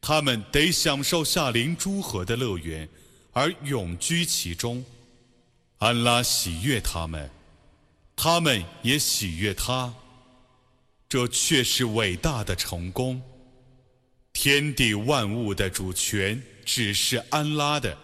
[0.00, 2.88] 他们得享受夏临诸河的乐园，
[3.37, 4.83] 而永居其中。
[5.77, 7.29] 安拉喜悦他们，
[8.15, 9.93] 他们也喜悦他。”
[11.07, 13.21] 这却是伟大的成功。
[14.33, 17.95] 天地万物的主权只是安拉的，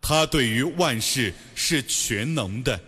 [0.00, 2.80] 他对于万事是全能的。